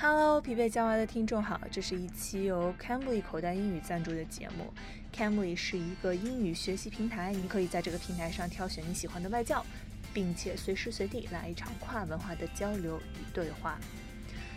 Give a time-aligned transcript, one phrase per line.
[0.00, 4.72] Hello，疲惫娇娃的听众好，这是一期由 Cambly 口袋英语赞助的节目。
[5.12, 9.66] Cambly 是一个英语学习平台，你可以在这个平台上挑选你喜欢的外教，
[10.14, 13.76] 并且随时随地来一场跨文化的交流与对话。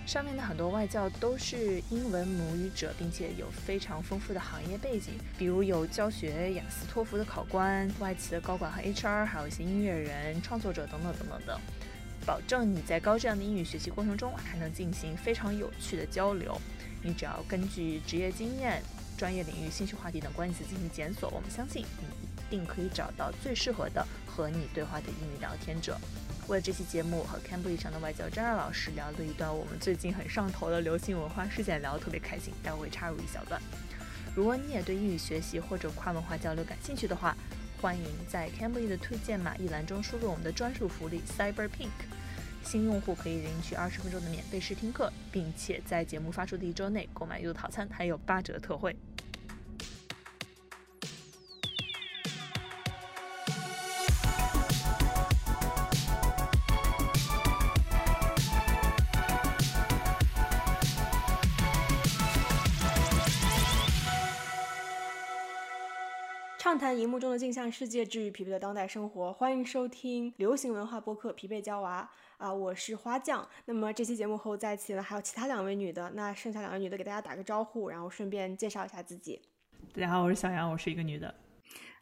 [0.05, 11.59] 上面的很多外教都是英文母语者，并且有非常丰富的行业背景，比如有教学雅思托福的考官、外企的高管和 HR，还有一些音乐人、创作者等等等等等。
[12.25, 16.59] 保证你在高质量的英语学习过程中还能进行非常有趣的交流。
[17.03, 18.81] 你只要根据职业经验、
[19.17, 22.05] 专业领域、兴趣话题等关键词进行检索，我们相信你
[22.37, 25.97] 一定可以找到最适合的和你对话的英语聊天者。
[26.47, 33.61] 为了这期节目，和 Cambridge 上的外教张二老师聊了一段我们最近很上头的流行文化事件，聊得特别开心，待会插入一小段。
[34.35, 37.35] 如果你也对英语学习或者跨文化交流感兴趣的话，
[37.81, 41.89] 欢迎在 Cambly 的推荐码一栏中输入我们的专属福利 Cyber Pink，
[42.63, 48.95] 新用户可以领取二十分钟的免费试听课，并且在节目发出的一周内购买优套餐还有八折特惠。
[66.71, 69.33] 畅谈荧幕中的镜像世界，治愈疲惫的当代生活。
[69.33, 72.09] 欢迎收听流行文化播客《疲惫娇娃》
[72.41, 73.45] 啊，我是花酱。
[73.65, 76.09] 那么这期节目后再起呢，还有其他两位女的。
[76.15, 79.41] 那剩下两位女的给大家打个招呼，然后顺便介绍一下自己。
[79.93, 81.35] 大家好，我是小杨，我是一个女的。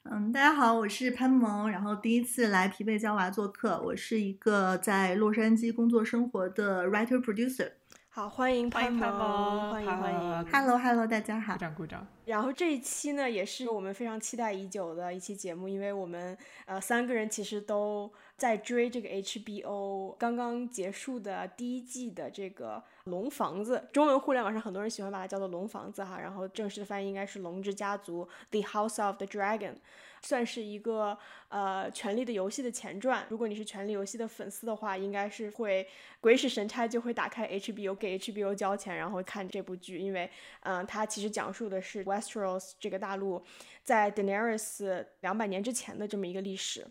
[0.04, 7.72] 嗯，大家好，我是潘萌，然后第一次来疲惫娇娃做客，我是一个在洛杉矶工作生活的 writer producer。
[8.20, 12.06] 好，欢迎潘萌，欢迎欢迎，Hello Hello，大家好，鼓掌鼓掌。
[12.26, 22.76] 然后这一期呢，也是我们非常期待已久的一期节目，因为我们呃三个人其实都在追这个 HBO 刚刚结束的第一季的这个
[23.10, 28.28] 《龙房子》，中文互联网上很多人喜欢把它叫做《龙房子》哈，然后正式的翻译应该是《龙之家族》
[28.62, 29.76] （The House of the Dragon）。
[30.22, 31.18] 算是一个
[31.48, 33.26] 呃《权力的游戏》的前传。
[33.30, 35.88] 如果你是《权力游戏》的粉丝的话，应该是会
[36.20, 40.30] 鬼使神差就会打开 HBO 给 HBO 交钱，然后看这部剧，因为
[40.62, 43.44] 嗯，它其实讲述的是 Westeros 这个大陆
[43.84, 46.86] 在 Daenerys 两百年之前的这么一个历史。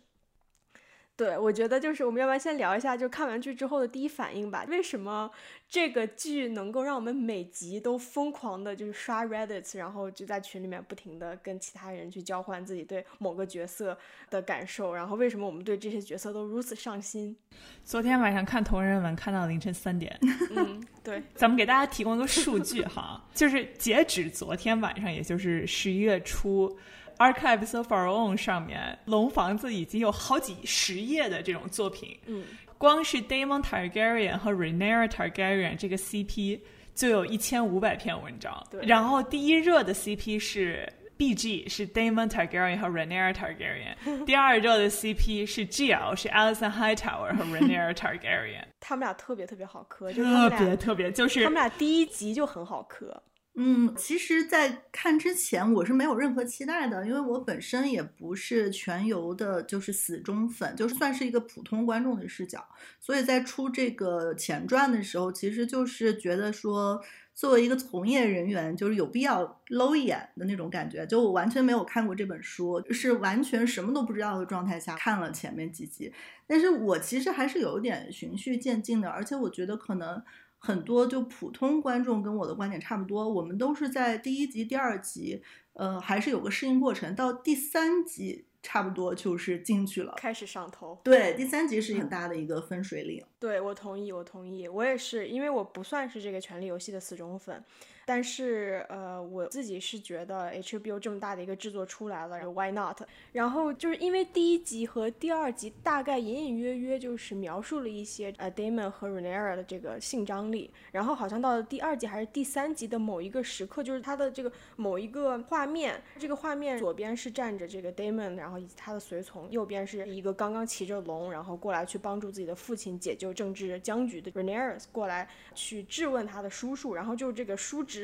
[1.19, 4.65] 对，我觉得就是我们要不要先聊一下，就看完剧之后的第一反应吧？
[4.69, 5.29] 为什么
[5.69, 13.99] 这个剧能够让我们每集都疯狂的，就是刷 Reddit，然后就在群里面不停的跟其他人去交换自己对某个角色
[14.31, 14.95] 的感受？
[14.95, 17.37] 然后为什么我们对这些角色都如此上心？
[17.83, 20.17] 昨天晚上看同人文看到凌晨三点。
[20.55, 26.79] 嗯， 对，咱们给大家提供一个数据哈，就是截止昨天晚上，也就是十一月初。
[27.19, 32.19] Archives of Our Own 上面，龙房子已经有好几十页的这种作品。
[32.27, 32.45] 嗯，
[32.79, 36.61] 光是 Daemon Targaryen 和 Rhaenyra Targaryen 这个 CP
[36.95, 38.67] 就有一千五百篇文章。
[38.71, 44.25] 对，然后第一热的 CP 是 BG，是 Daemon Targaryen 和 Rhaenyra Targaryen。
[44.25, 48.65] 第二热的 CP 是 GL，是 Alicent Hightower 和 Rhaenyra Targaryen。
[48.79, 53.21] 他们俩特别特别好磕，特别特别，就是他们俩第一集就很好磕。
[53.61, 62.65] 嗯，其实，在看之前我是没有任何期待的，因为我本身也不是全游的，就是死忠粉，就是算是一个普通观众的视角。
[63.01, 67.03] 所以在出这个前传的时候，其实就是觉得说，
[67.35, 71.05] 作为一个从业人员，就是有必要搂一眼的那种感觉。
[71.05, 76.13] 就我完全没有看过这本书，是完全什么都不知道的状态下看了前面几集。
[76.47, 80.23] 但是我其实还是有一点循序渐进的，而且我觉得可能。
[80.59, 85.43] 很多就普通观众跟我的观点差不多，我们都是在第一集、第二集，
[85.75, 91.01] 呃，还是有个适应过程，到第三集差不多就是进去了，开始上头。
[91.05, 93.25] 对，第三集是很大的一个分水岭。
[93.39, 97.65] 对我同意，我同意，我也是，因为我不算是这个《权力游戏》的死忠粉。
[98.11, 103.03] 但是，呃，我自己是觉得 HBO 这么大的一个制作出来了，Why not？
[103.33, 127.98] 然后就是因为第一集和第二集大概隐隐约约就是描述了一些呃 Damon 和 Renera 的这个性张力，然后好像到了第二集还是第三集的某一个时刻，就是他的这个某一个画面，这个画面左边是站着这个 Damon，然后以及他的随从，右边是一个刚刚骑着龙，然后过来去帮助自己的父亲解救政治僵局的 Renera 过来去质问他的叔叔，然后就这个叔侄。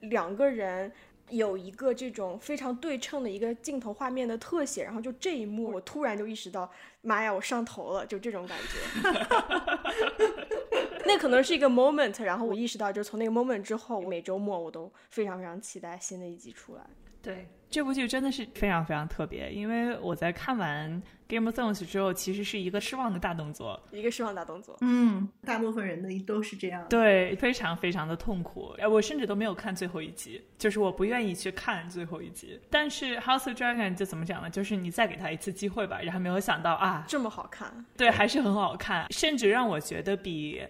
[0.00, 0.90] 两个人
[1.28, 6.70] 有一个这种非常对称的一个镜头画面的特写，然后就这一幕，我突然就意识到，
[7.02, 8.78] 妈呀，我上头了，就这种感觉。
[11.06, 16.82] 那可能是一个 moment，然后我意识到，就从那个 moment 之后，每周末我都非常非常期待新的一集出来。
[17.22, 21.00] 对，这部剧真的是非常非常特别，因为我在看完。
[21.30, 24.76] Game of Thrones 之后，其实是一个失望的大动作，一个失望大动作。
[24.80, 26.84] 嗯，大部分人的都是这样。
[26.88, 28.74] 对，非常非常的痛苦。
[28.80, 32.58] 哎，我甚至都没有看最后一集，就是我不愿意去看最后一集。
[32.68, 34.50] 但是 House of Dragon 就怎么讲呢？
[34.50, 36.00] 就是你再给他一次机会吧。
[36.02, 37.72] 然后没有想到啊，这么好看。
[37.96, 40.60] 对，还是很好看，甚至让我觉得比。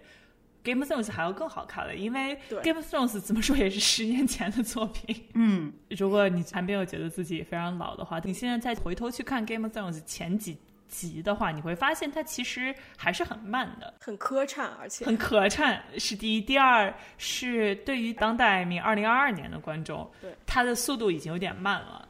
[0.62, 5.24] Game of Thrones 还要更好看了，因为 Game of Thrones 怎么说也是十年前的作品。
[5.34, 16.40] 嗯，如果你还没有觉得自己非常老的话，你现在再回头去看 Game of Thrones 前几集的话，你会发现它其实还是很慢的，很磕碜，而且很磕碜是第一。
[16.42, 22.06] 第二是对于当代名二零二二年的观众，对它的速度已经有点慢了。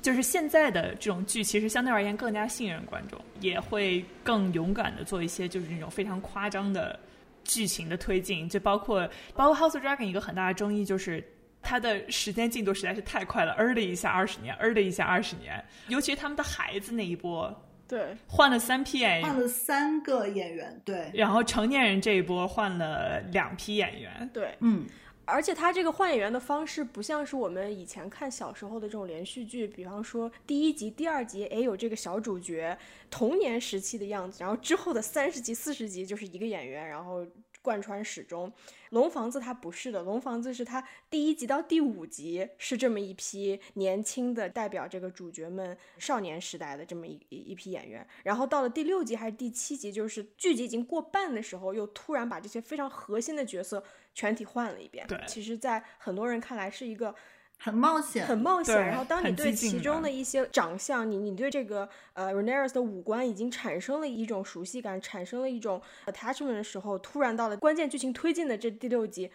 [0.00, 6.98] 就是现在的这种剧，其实相对而言更加信任观众，也会更勇敢的做一些就是那种非常夸张的。
[7.44, 11.22] 剧情的推进，就包括包括《House of Dragon》一个很大的争议，就是
[11.60, 17.54] 它的时间进度实在是太快了，儿的一下二十年，儿的一下二十年，尤其是他们的孩子那一波，
[17.86, 24.86] 对，换了三批演员，换了三个演员，对，然后成年人这一波换了两批演员，对，嗯。
[25.24, 32.76] 而且他这个换演员的方式不像是我们以前看小时候的这种连续剧，比方说第一集、第二集，哎，有这个小主角
[33.10, 37.26] 童年时期的样子，然后之后的三十集、四十集就是一个演员，然后
[37.62, 38.52] 贯穿始终。
[38.90, 53.82] 龙房子它不是的，龙房子是它第一集到第五集是这么一批年轻的代表这个主角们少年时代的这么一一批演员，然后到了第六集还是第七集，就是剧集已经过半的时候，又突然把这些非常核心的角色
[54.12, 55.06] 全体换了一遍。
[55.06, 57.14] 对，其实，在很多人看来是一个。
[57.64, 58.74] 很冒险，很冒险。
[58.74, 69.30] 然后，当你对其中的一些长相，你你对这个呃 Rhaenyra 的五官已经产生了一种熟悉感，产生了一种 attachment 的时候，突然到了关键剧情推进的这第六集，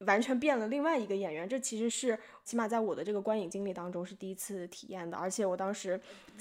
[0.00, 1.48] 完全变了另外一个演员。
[1.48, 5.16] 这其实是起码在我的这个观影经历当中是第一次体验的。
[5.16, 5.98] 而且我当时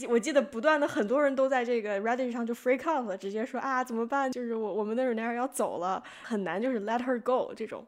[0.09, 4.29] 我记得不断的很多人都在这个 Reddit 上就 freak out 了，直接说啊怎么办？
[4.29, 7.87] 就是我我们的 Rhaenyra 要走了，很难就是 let her go 这种。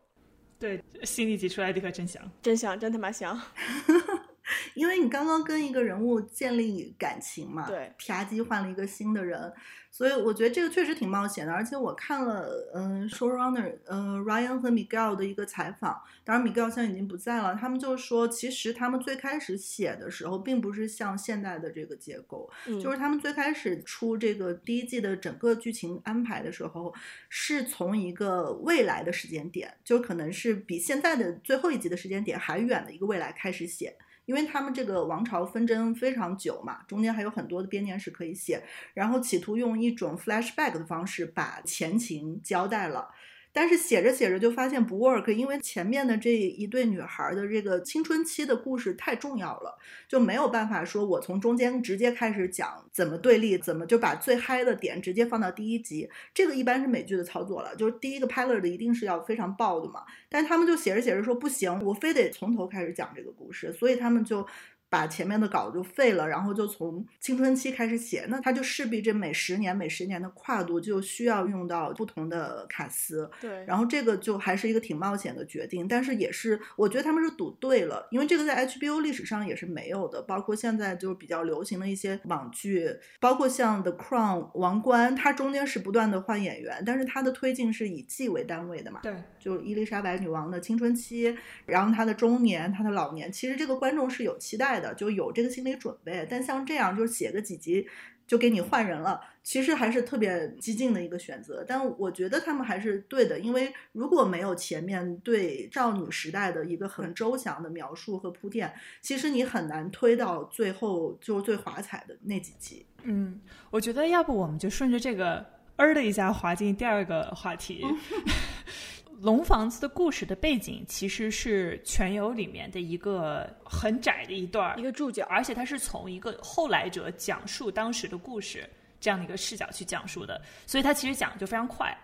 [0.61, 3.41] 对，心里挤出来的可真香，真香，真他妈香。
[4.73, 9.51] 因为你刚刚跟一个人物建立感情嘛，对，啪叽换了一个新的人。
[9.93, 22.49] 所以我觉得这个确实挺冒险的，而且我看了，嗯，showrunner，呃，Ryan 和 Miguel 的一个采访，当然 Miguel 现在已经不在了，他们就说，其实他们最开始写的时候，并不是像现在的这个结构，
[22.81, 26.93] 就是他们最开始出这个第一季的整个剧情安排的时候，
[27.27, 33.93] 是从一个未来的时间点，就可能是比现在的最后一集的时间点还远的一个未来开始写。
[34.31, 38.63] 因为他们这个王朝纷争非常久嘛，中间还有很多的编年史可以写，
[38.93, 43.09] 然后企图用一种 flashback 的方式把前情交代了。
[43.53, 49.77] 但是写着写着就发现不 work，因为前面的这一对女孩的这个青春期的故事太重要了，
[50.07, 56.09] 就没有办法说我从中间直接开始讲怎么对立，怎么就把最嗨的点直接放到第一集。
[56.33, 60.01] 这个一般是美剧的操作了，就是第一个 pilot 的一定是要非常爆的嘛。
[60.29, 64.47] 但他们就写着写着说不行，我非得从头开始讲这个故事，所以他们就。
[64.91, 73.31] 把前面的稿就废了，然后就从青春期开始写，那他就势必这每十年每十年的跨度就需要用到不同的卡司。
[73.39, 88.99] 对，然后这个就还是一个挺冒险的决定，但是也是我觉得他们是赌对了，因为这个在 HBO 历史上也是没有的，包括现在就是比较流行的一些网剧，包括像 The Crown 王冠，它中间是不断的换演员，但是它的推进是以季为单位的嘛？
[89.01, 91.33] 对，就伊丽莎白女王的青春期，
[91.65, 94.80] 然后她的中年，她的老年，其实这个观众是有期待。
[94.93, 97.87] 就有这个心理准备，但像这样就是写个几集
[98.25, 101.65] 就给你换人了，其实还是特别激进的一个选择。
[101.67, 112.85] 但我觉得他们还是对的，因为如果没有前面对少女时代的一个很周详的描述和铺垫，其实你很难推到最后就最华彩的那几集。
[113.03, 115.45] 嗯，我觉得要不我们就顺着这个
[115.75, 117.83] 儿的一下滑进第二个话题。
[119.21, 128.67] 龙房子的故事的背景其实是《全游》里面的一个很窄的一段一个注脚，而且它是从一个后来者讲述当时的故事
[128.99, 131.95] 这样的一个视角去讲述的，所以它其实讲的就非常快，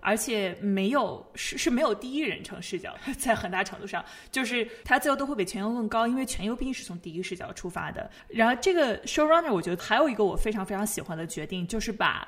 [0.00, 8.10] 而且没有是是没有第一人称视角， 在很大程度上就是它最后都会比《全游》更高，因为《全游》毕竟是从第一视角出发的。
[8.28, 12.26] 然后这个 showrunner 我觉得还有一个我非常非常喜欢的决定，就是把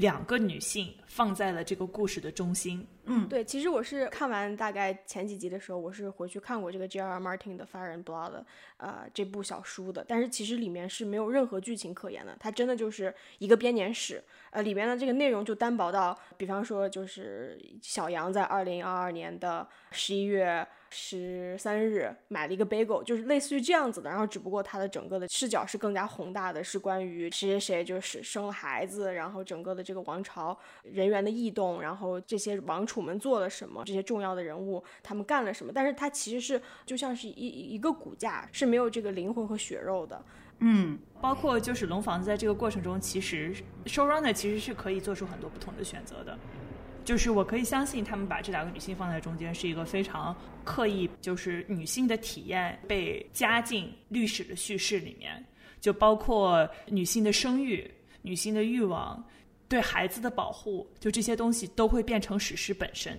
[0.00, 0.94] 两个女性。
[1.08, 2.86] 放在了这个故事的中心。
[3.06, 7.18] 嗯，对，其实我是看完大概前几集的时候，我是回去看过这个 J.R.
[7.18, 8.32] Martin 的《Fire and Blood》
[8.76, 14.22] 呃这部小书的，但是其实里面是没有任何剧情可言的，它真的就是一个编年史。
[14.50, 24.08] 呃，里面的这个内容就单薄到，比方说就是小杨在二零二二年的十一月十三日买了一个 bagel，就是类似于这样子的。
[24.08, 35.72] 然后只不过它的整个的视角是更加宏大的，是关于谁谁谁就是生了孩子，然后整个的这个王朝人员的异动，然后这些王储们做了什么，这些重要的人物他们干了什么。
[35.74, 40.22] 但是它其实是就像是一一个骨架，是没有这个灵魂和血肉的。
[40.60, 43.54] 嗯，包括就是龙房子在这个过程中，其实
[43.84, 46.36] showrunner 其实是可以做出很多不同的选择的。
[47.08, 55.42] 就是我可以相信他们把这两个女性放在中间是一个非常刻意，就是女性的体验被加进历史的叙事里面，
[55.80, 59.26] 就包括女性的生育、女性的欲望、
[59.70, 63.18] 对孩子的保护，就这些东西都会变成史诗本身。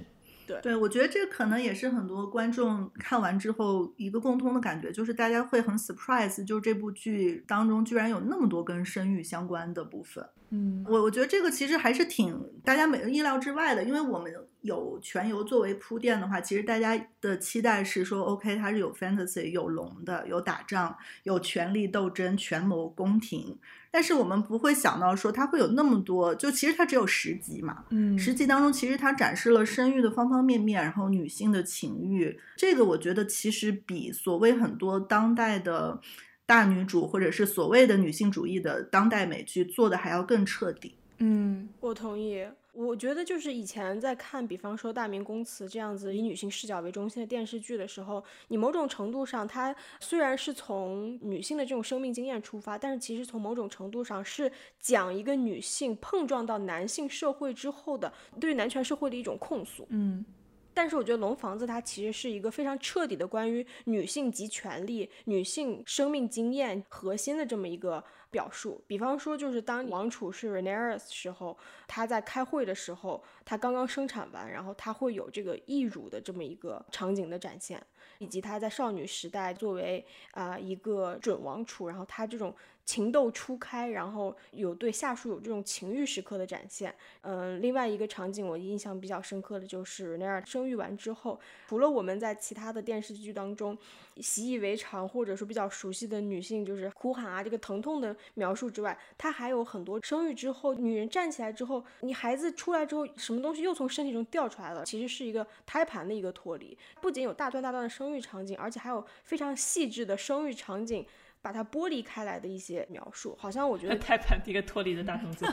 [0.62, 10.25] 对，我觉得这可能也是很多观众看完之后一个共通的感觉，就是大家会很 surprise，就是这部剧当中居然有那么多跟生育相关的部分。
[10.51, 23.60] 嗯，我我觉得这个其实还是挺大家没意料之外的，因为我们有全游作为铺垫的话，其实大家的期待是说，OK，它是有 fantasy，有龙的，有打仗，有权力斗争、权谋、宫廷。
[23.91, 36.00] 但是我们不会想到说它会有那么多，就其实它只有十集嘛，嗯十集当中其实它展示了生育的方方面面，然后女性的情欲，这个我觉得其实比所谓很多当代的
[36.46, 40.96] 大女主或者是所谓的女性主义的当代美剧做的还要更彻底。
[41.17, 42.46] 嗯我同意。
[42.72, 59.86] 我觉得就是以前在看，比方说《大明宫词》这样子以女性视角为中心的电视剧的时候，你某种程度上，它虽然是从女性的这种生命经验出发，但是其实从某种程度上是讲一个女性碰撞到男性社会之后的对于男权社会的一种控诉。
[59.90, 60.24] 嗯
[60.72, 68.83] 但是我觉得《龙房子》它其实是一个非常彻底的关于女性及权利、女性生命经验核心的这么一个表述。
[68.88, 71.57] 比方说，就是当王储是 Rhaenyra 时候，
[71.88, 77.81] 他在开会的时候，他刚刚生产完，然后他会有这个义乳的这么一个场景的展现，
[78.19, 82.55] 以及他在少女时代作为啊、一个准王储，然后他这种。
[82.89, 86.91] 情窦初开，然后有对下属有这种情欲时刻的展现。
[87.22, 93.77] 嗯，另外一个场景我印象比较深刻的就是那样生育完之后，除了我们在其他的电视剧当中
[94.17, 106.75] 习以为常或者说比较熟悉的女性就是哭喊啊这个疼痛的描述之外，它还有很多生育之后女人站起来之后，你孩子出来之后，什么东西又从身体中掉出来了，其实是一个胎盘的一个脱离。
[107.00, 111.05] 不仅有大段大段的生育场景，而且还有非常细致的生育场景。
[111.50, 115.50] 把它剥离开来的一些描述，好像我觉得 胎盘一个脱离的大动作，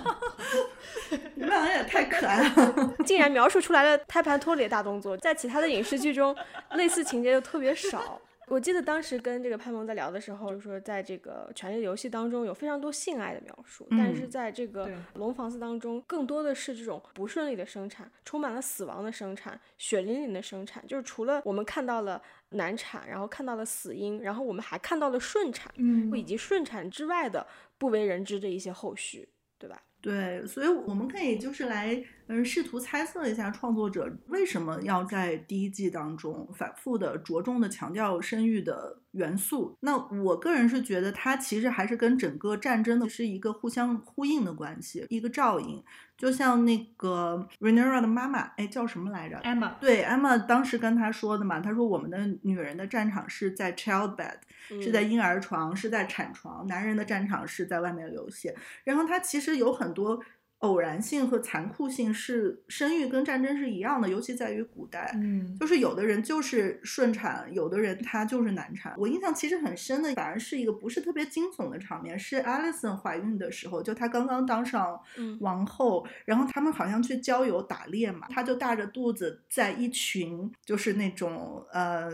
[1.35, 2.95] 你们两个也太可爱了。
[3.07, 6.37] 竟然描述出来了胎盘脱离的大动作，在其他的影视剧中，
[6.73, 8.21] 类似情节就特别少。
[8.49, 20.87] 我记得当时跟这个潘萌在聊的时候，就说在这个《权力的游戏》当中有非常多性爱的描述，但是在这个《龙房子》当中，更多的是这种不顺利的生产，充满了死亡的生产，血淋淋的生产。
[20.87, 27.47] 就是除了我们看到了难产，然后看到了死因，然后我们还看到了顺产，嗯以及顺产之外的
[27.79, 29.83] 不为人知的一些后续，对吧？
[30.01, 39.77] 对，所以我们可以就是来，嗯，试图猜测一下创作者为什么要在第一季当中反复的着重的强调生育的元素。
[39.81, 45.83] 那我个人是觉得，它其实还是跟整个战争的是一个互相呼应的关系，一个照应。
[46.17, 54.37] 就像那个 Rhaenyra 的妈妈，哎，叫什么来着？Emma，对，Emma 当时跟他说的嘛，他说我们的女人的战场是在 childbed，
[54.83, 58.57] 是在嗯婴儿床，是在产床，男人的战场是在外面流血。
[58.85, 60.19] 然后他其实有很多
[60.67, 65.13] 偶然性和残酷性，是生育跟战争是一样的，尤其在于古代。
[65.15, 68.95] 嗯就是有的人就是顺产，有的人他就是难产。
[68.99, 82.11] 我印象其实很深的，反而是一个不是特别惊悚的场面，是 Alison 怀孕的时候，就她刚刚当上嗯王后，然后他们好像去郊游打猎嘛，她就大着肚子在一群就是那种呃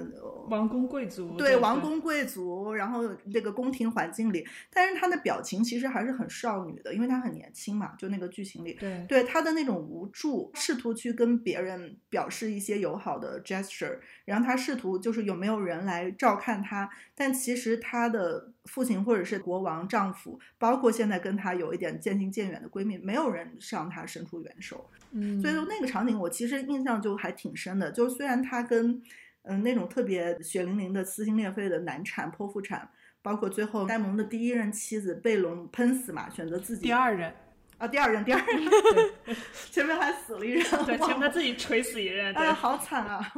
[0.48, 8.74] 王公贵族，对王公贵族，然后这个宫廷环境里，但是她的表情其实还是很少女的，因为她很年轻嘛，就那个剧情里。
[8.74, 24.88] 对对她的那种无助，试图去跟别人表示一些友好的 gesture，然后他试图就是有没有人来照看他，但其实他的父亲或者是国王丈夫，包括现在跟他有一点渐行渐远的闺蜜，没有人向他伸出援手。
[25.12, 29.02] 嗯，所以说那个场景我其实印象就还挺深的，就是虽然他跟
[29.42, 32.88] 嗯那种特别血淋淋的撕心裂肺的难产剖腹产，
[33.20, 37.34] 包括最后呆萌的第一任妻子被龙喷死嘛，选择自己第二任，
[37.82, 39.10] 啊，第二任，第二任，
[39.72, 43.32] 前面还死了一任，对，前面他自己锤死一任，哎，好惨啊！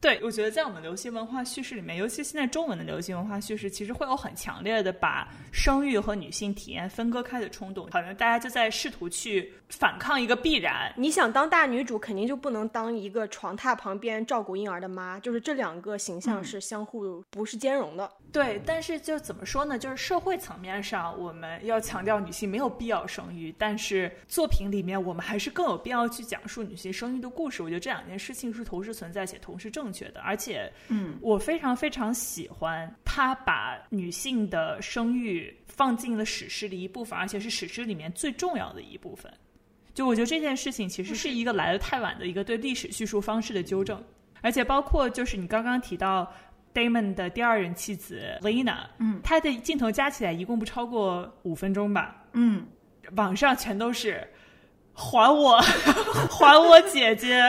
[0.00, 10.90] 对，我觉得在我们流行文化叙事里面，尤其现在中文的流行文化叙事，其实会有很强烈的把生育和女性体验分割开的冲动，好像大家就在试图去反抗一个必然。
[10.96, 18.10] 你想当大女主，肯定就不能当一个床榻旁边照顾婴儿的妈，就是这两个形象是相互不是兼容的。
[18.32, 19.78] 对，但是就怎么说呢？
[19.78, 27.62] 就是社会层面上，我们要强调女性没有必要生育，但是作品里面我们还是更有必要去讲述女性生育的故事。
[27.62, 39.32] 我觉得这两件事情是同时存在且同时正确的，而且，嗯，我非常非常喜欢他把女性的生育放进了史诗的一部分，而且是史诗里面最重要的一部分。
[39.94, 44.02] 就我觉得这件事情其实是一个来的太晚的一个对历史叙述方式的纠正，
[44.40, 46.32] 而且包括就是你刚刚提到。
[46.72, 52.64] Damon 的第二任妻子 Lena，嗯，她的镜头加起来一共不超过五分钟吧，嗯，
[53.16, 54.24] 网上全都是
[54.94, 55.60] 还我，
[56.30, 57.42] 还我姐姐。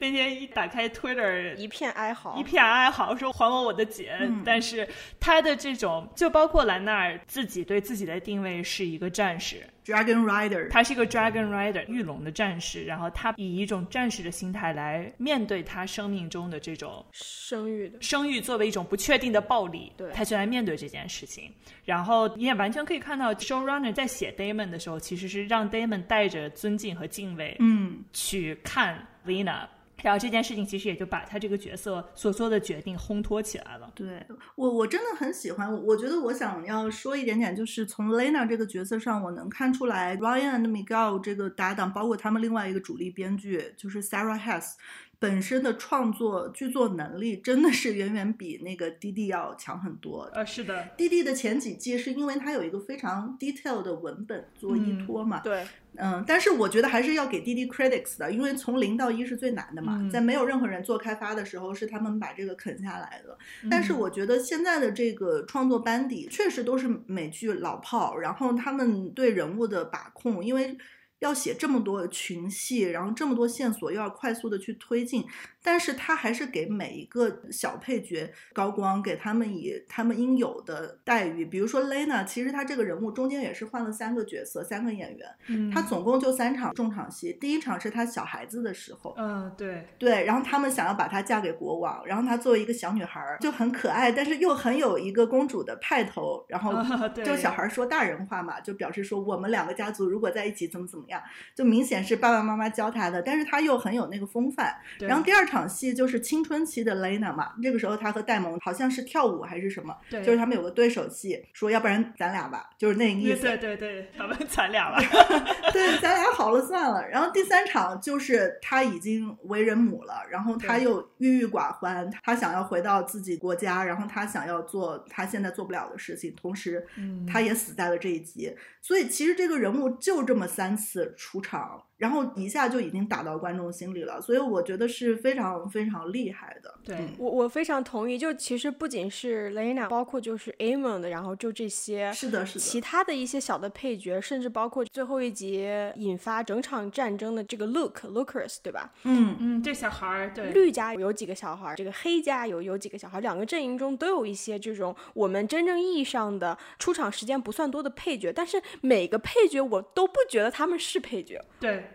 [0.00, 4.16] 那天一打开 Twitter，一片哀嚎，一片哀嚎，说还我我的姐。
[4.44, 4.88] 但是
[5.18, 12.84] 他的这种，就包括兰纳尔自己对自己的定位是一个战士，Dragon Rider，他是一个 Dragon Rider，御龙的战士。
[12.84, 21.52] 然后他以一种战士的心态来面对他生命中的这种生育的生育作为一种不确定的暴力，对，他就来面对这件事情。
[21.84, 29.66] 然后你也完全可以看到，Showrunner 在写 Damon 的时候，其实是让 Damon 带着尊敬和敬畏，嗯，去看 Lena。
[30.02, 33.90] 然后这件事情其实也就把他这个角色所做的决定烘托起来了。
[33.94, 34.24] 对
[34.54, 35.72] 我，我真的很喜欢。
[35.84, 44.74] 我觉得我想要说一点点，就是从 Lena 这个角色上，我能看出来 Ryan and Miguel 这个搭档，包括他们另外一个主力编剧就是 Sarah Hess。
[45.20, 50.30] 本身的创作剧作能力真的是远远比那个滴滴要强很多。
[50.32, 55.40] 呃，是的，滴滴的前几季是因为它有一个非常 detail 的文本做依托嘛。
[55.40, 63.36] 对，嗯，但是我觉得还是要给滴滴 critics 的，因为从零到一是最难的嘛，在没有任何人做开发的时候，是他们把这个啃下来的。
[63.68, 70.78] 但是我觉得现在的这个创作班底确实都是美剧老炮，然后他们对人物的把控，因为。
[71.20, 75.24] 要写这么多群戏，然后这么多线索，又要快速的去推进，
[75.70, 81.44] 但是他还是给每一个小配角高光，给他们以他们应有的待遇。
[81.44, 87.34] 比如说 Lena，其实他这个人物中间也是换了三个角色，三个演员，嗯，他总共就三场重场戏。
[87.34, 96.72] 第一场是他小孩子的时候，嗯，对对，然后他们想要把她嫁给国王，然后她作为一个小女孩就很可爱，但是又很有一个公主的派头，然后
[97.12, 101.04] 就小孩说大人话嘛，就表示说我们两个家族如果在一起怎么怎么。
[101.08, 101.22] 样
[101.54, 104.76] 就明显是爸爸妈妈教她的，但是她又很有那个风范。
[105.00, 113.42] 然后第二场戏就是青春期的 Lena 嘛，这个时候他和戴蒙好像是跳舞还是什么，就是他们有个对手戏，说要不然咱俩吧，就是那个意思。
[113.42, 114.98] 对对对，咱们咱俩吧，
[115.72, 117.08] 对，咱俩好了算了。
[117.08, 126.86] 然后第三场就是他已经为人母了，然后他又郁郁寡欢，他想要回到自己国家，然后他想要做他现在做不了的事情，同时
[127.26, 128.54] 他也死在了这一集。
[128.80, 131.82] 所以其实这个人物就这么三次出场。
[131.98, 136.74] 然后一下就已经打到观众心里了，所以我觉得是非常非常厉害的。
[136.84, 138.16] 对我我非常同意。
[138.16, 148.92] 就其实不仅是 Lena，包括就是 Amon 的然后就这些是的，是的，其他的一些小的配角，甚至包括最后一集引发整场战争的这个 Luke Lucas，对吧？
[149.04, 161.44] 嗯嗯，这小孩儿，对绿家有几个小孩儿，这个黑家有有几个小孩儿，两个阵营中都有一些这种我们真正意义上的出场时间不算多的配角，但是每个配角我都不觉得他们是配角。
[161.60, 161.87] 对。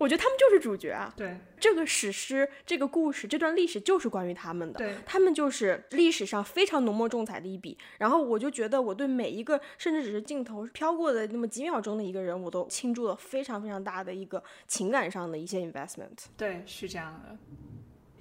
[0.00, 1.12] 我觉得他们就是主角啊！
[1.14, 4.78] 对，这个史诗、这个故事、这段历史就是关于他们的。
[4.78, 7.76] 对，他们就是历史上非常浓墨重彩的一笔。
[7.98, 16.16] 然后我就觉得，我对每一个甚至只是镜头飘过的那么几秒钟的一个人，我都倾注了非常非常大的一个情感上的一些 investment。
[16.34, 17.36] 对，是这样的，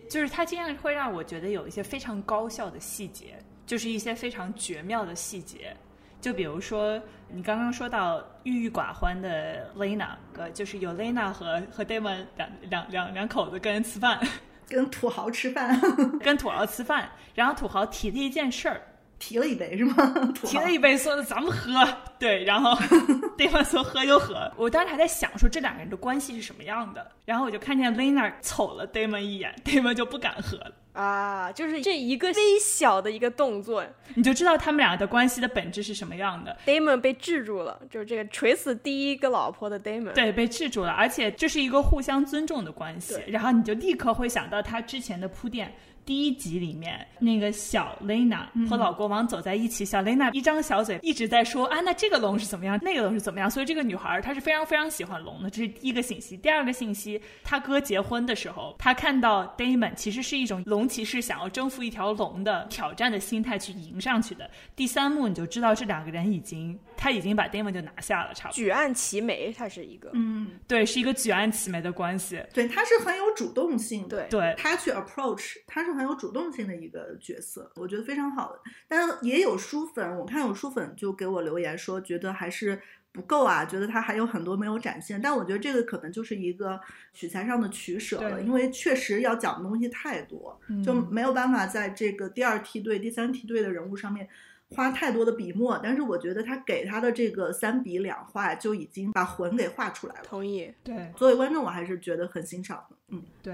[0.09, 5.73] 就是他经常会让我觉得有一些非常高效的细节，就是一些非常绝妙的细节。
[6.19, 14.19] 就比如说，你刚刚说到郁郁寡欢的 Lena，呃，就是有 Lena 和和 Damon 两两两两口子跟人吃饭，
[14.67, 15.79] 跟土豪吃饭，
[16.21, 18.81] 跟土豪吃饭，然后土豪提了一件事儿，
[19.19, 20.33] 提了一杯是吗？
[20.43, 22.71] 提了一杯，说的咱们喝，对，然后
[23.37, 30.71] Damon 说喝就喝，我当时还在想说这两个人的关系是什么样的，然后我就看见 Lena 瞅了 Damon 一眼，Damon 就不敢喝了。
[30.93, 36.57] 啊，就是这一个微小的一个动作，你就知道他们俩的关系的本质是什么样的。
[36.65, 43.15] Damon 被制住了，就是这个锤死第一个老婆的 Damon，对，被制住了，而且这是一个互相尊重的关系。
[43.27, 45.73] 然后你就立刻会想到他之前的铺垫。
[46.09, 56.35] 第一集里面，那个小 Lena 和老国王走在一起，小 Lena 一张小嘴一直在说啊，那这这个龙是怎么样，那个龙是怎么样，所以这个女孩她是非常非常喜欢龙的，这是第一个信息。
[56.35, 64.49] 第二个信息，她哥结婚的时候，她看到 Damon 其实是一种龙骑士想要征服一条龙的挑战的心态去迎上去的。
[64.75, 68.55] 第三幕你就知道这两个人已经他已经把 Damon 就拿下了，差不多。
[68.57, 72.43] 举案齐眉，他是一个，嗯，对，是一个举案齐眉的关系。
[72.53, 78.59] 对，他是很有主动性的，对对，他去 approach，他是很有主动性的一个角色，我觉得非常好的。
[78.89, 82.77] 但也有书粉，我看有书粉就给我留言说，觉得还是
[83.13, 85.21] 不够啊，觉得他还有很多没有展现。
[85.21, 86.77] 但我觉得这个可能就是一个
[87.13, 94.27] 取材上的取舍了，因为确实要讲的东西太多，就嗯没有办法在这个第二梯队、第三梯队的人物上面。
[94.75, 100.21] 花太多的笔墨，但是我觉得他给他的这个三笔两画就已经把魂给画出来了。
[100.23, 100.71] 同意。
[100.83, 102.95] 对作为观众，我还是觉得很欣赏的。
[103.09, 103.53] 嗯，对，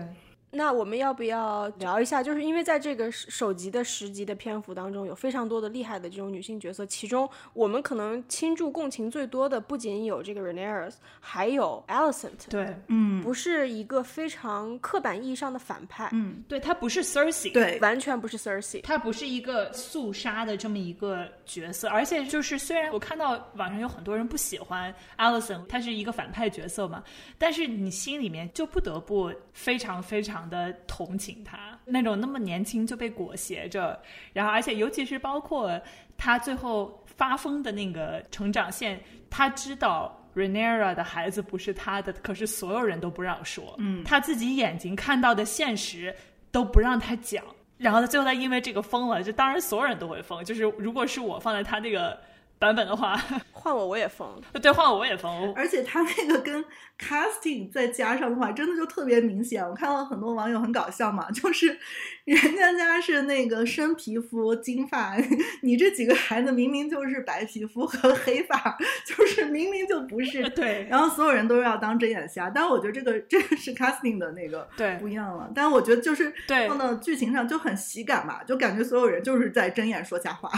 [0.52, 2.24] 那我们要不要聊一下？
[2.24, 12.50] 就是因为在这个首首集的十集的篇幅当中，有非常多的厉害的这种女性角色，其中我们可能倾注共情最多的不仅有这个 Rhaenyra，还有 Alicent。
[12.50, 18.82] 对，嗯，不是一个非常刻板意义上的反派，嗯，对，她不是 Cersei，对，完全不是 Cersei。
[18.82, 27.04] 她不是一个肃杀的这么一个角色，而且就是虽然我看到网上有很多人不喜欢 Alison，她是一个反派角色嘛，
[27.38, 34.00] 但是你心里面就不得不非常非常的同情他，那种那么年轻就被裹挟着，
[34.34, 35.80] 然后而且尤其是包括
[36.18, 40.22] 他最后发疯的那个成长线，他知道。
[40.36, 43.74] Renera 的孩子不是他的，可是所有人都不让说。
[43.78, 46.14] 嗯他自己眼睛看到的现实
[46.52, 47.42] 都不让他讲，
[47.78, 50.44] 然后他最后他因为这个疯了，就当然所有人都会疯。
[50.44, 52.20] 就是如果是我放在他这个
[52.58, 53.20] 版本的话，
[53.52, 54.42] 换我我也疯。
[54.62, 55.54] 对换我我也疯。
[55.54, 56.64] 而且他那个跟
[56.98, 59.64] casting 再加上的话，真的就特别明显。
[59.68, 61.78] 我看到很多网友很搞笑嘛，就是
[62.24, 65.16] 人家家是那个深皮肤金发，
[65.62, 70.48] 你这几个孩子明明就是白皮肤和黑发，就是明明就不是。
[70.56, 75.52] 对然后所有人都要当睁眼瞎，但是我觉得这个这个是 casting 的那个对不一样了。
[75.54, 76.34] 但是我觉得就是
[76.68, 80.50] 放到剧情上就很喜感嘛，就感觉所有人就是在睁眼说瞎话。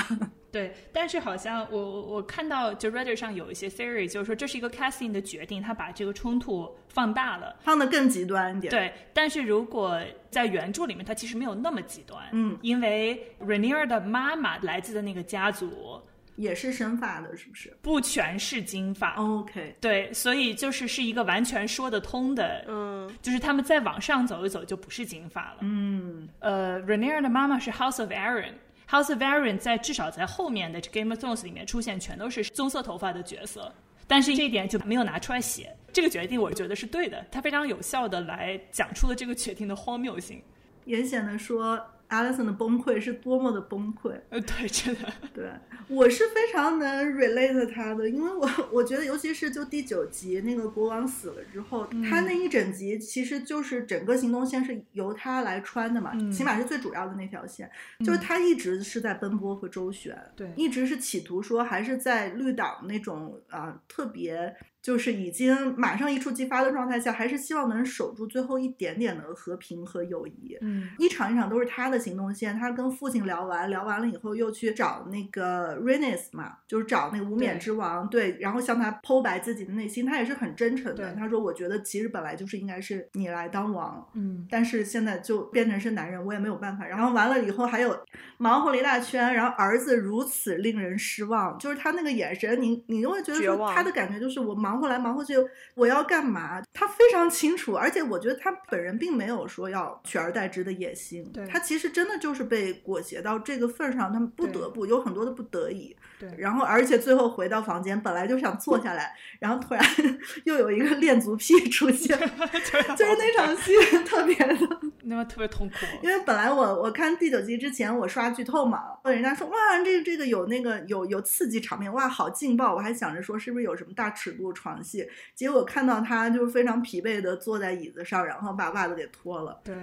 [0.58, 7.56] 对，但是好像我我我看到就 Reddit 上有一些 theory，就是说这是一个 casting 的决定，他把这个冲突放大了。
[7.60, 12.20] 放的更极端一点。，对，但是如果在原著里面，它其实没有那么极端。
[12.32, 16.02] 嗯，因为 Rhaenyra 的妈妈来自的那个家族
[16.36, 19.16] 也是生发的，是不是不全是金发。
[19.16, 25.58] ？OK，对，所以就是是一个完全说得通的，嗯，就是他们再往上走一走就不是金发了。
[25.62, 28.54] 嗯呃，Renier 的妈妈是 House of Aaron。
[28.90, 33.74] House of Aaron 在至少在后面的 Game of Thrones 里面出现，全都是棕色头发的角色，
[34.08, 35.76] 但是这一点就没有拿出来写。
[35.92, 40.42] 这个决定我觉得是对的，它非常有效的来讲出了这个决定的荒谬性。
[40.86, 44.12] 严显的说 Alison 的崩溃是多么的崩溃。
[44.30, 45.50] 呃，对，真的， 对
[45.88, 57.70] 我是非常能 relate 他的，因为我我觉得，尤其是就第九集那个国王死了之后，他那一整集其实就是整个行动线是由他来穿的嘛，嗯起码是最主要的那条线，
[58.06, 64.56] 就是他一直是在奔波和周旋，对一直是企图说还是在绿岛那种啊、特别。
[64.82, 70.58] 就是已经马上一触即发的状态下，还是希望能守住最后一点点的和平和友谊。
[70.62, 81.14] 嗯一场一场都是他的行动线，他跟父亲聊完，聊完了以后又去找那个 Rhaenys 嘛，就是找那个无冕之王，对，然后向他剖白自己的内心，他也是很真诚的。
[81.14, 87.98] 他说：“我觉得其实本来就是应该是你来当王，嗯，但是现在就变成是男人，我也没有办法。”然后完了以后还有
[88.38, 95.36] 忙活了一大圈，然后儿子如此令人失望，就是他那个眼神，你你就会觉得说他的感觉就是我忙活来忙活去，
[95.76, 96.64] 我要干嘛？
[96.74, 105.96] 他非常清楚，而且我觉得他本人并没有说要取而代之的野心，对他其实真的就是被裹挟到这个份儿上，他们不得不有很多的不得已。
[106.20, 109.84] 对，然后，而且最后回到房间，本来就想坐下来，然后突然
[110.46, 112.18] 又有一个恋足癖出现，
[112.96, 113.74] 就是那场戏
[114.06, 114.80] 特别的。
[115.04, 115.76] 那么特别痛苦。
[116.02, 129.76] 因为本来我我看第九集之前我刷剧透嘛，人家说哇这个这个有那个有有刺激场面，哇好劲爆，我还想着说是不是有什么大尺度床戏，结果看到他就是非常疲惫的坐在椅子上，然后把袜子给脱了，对，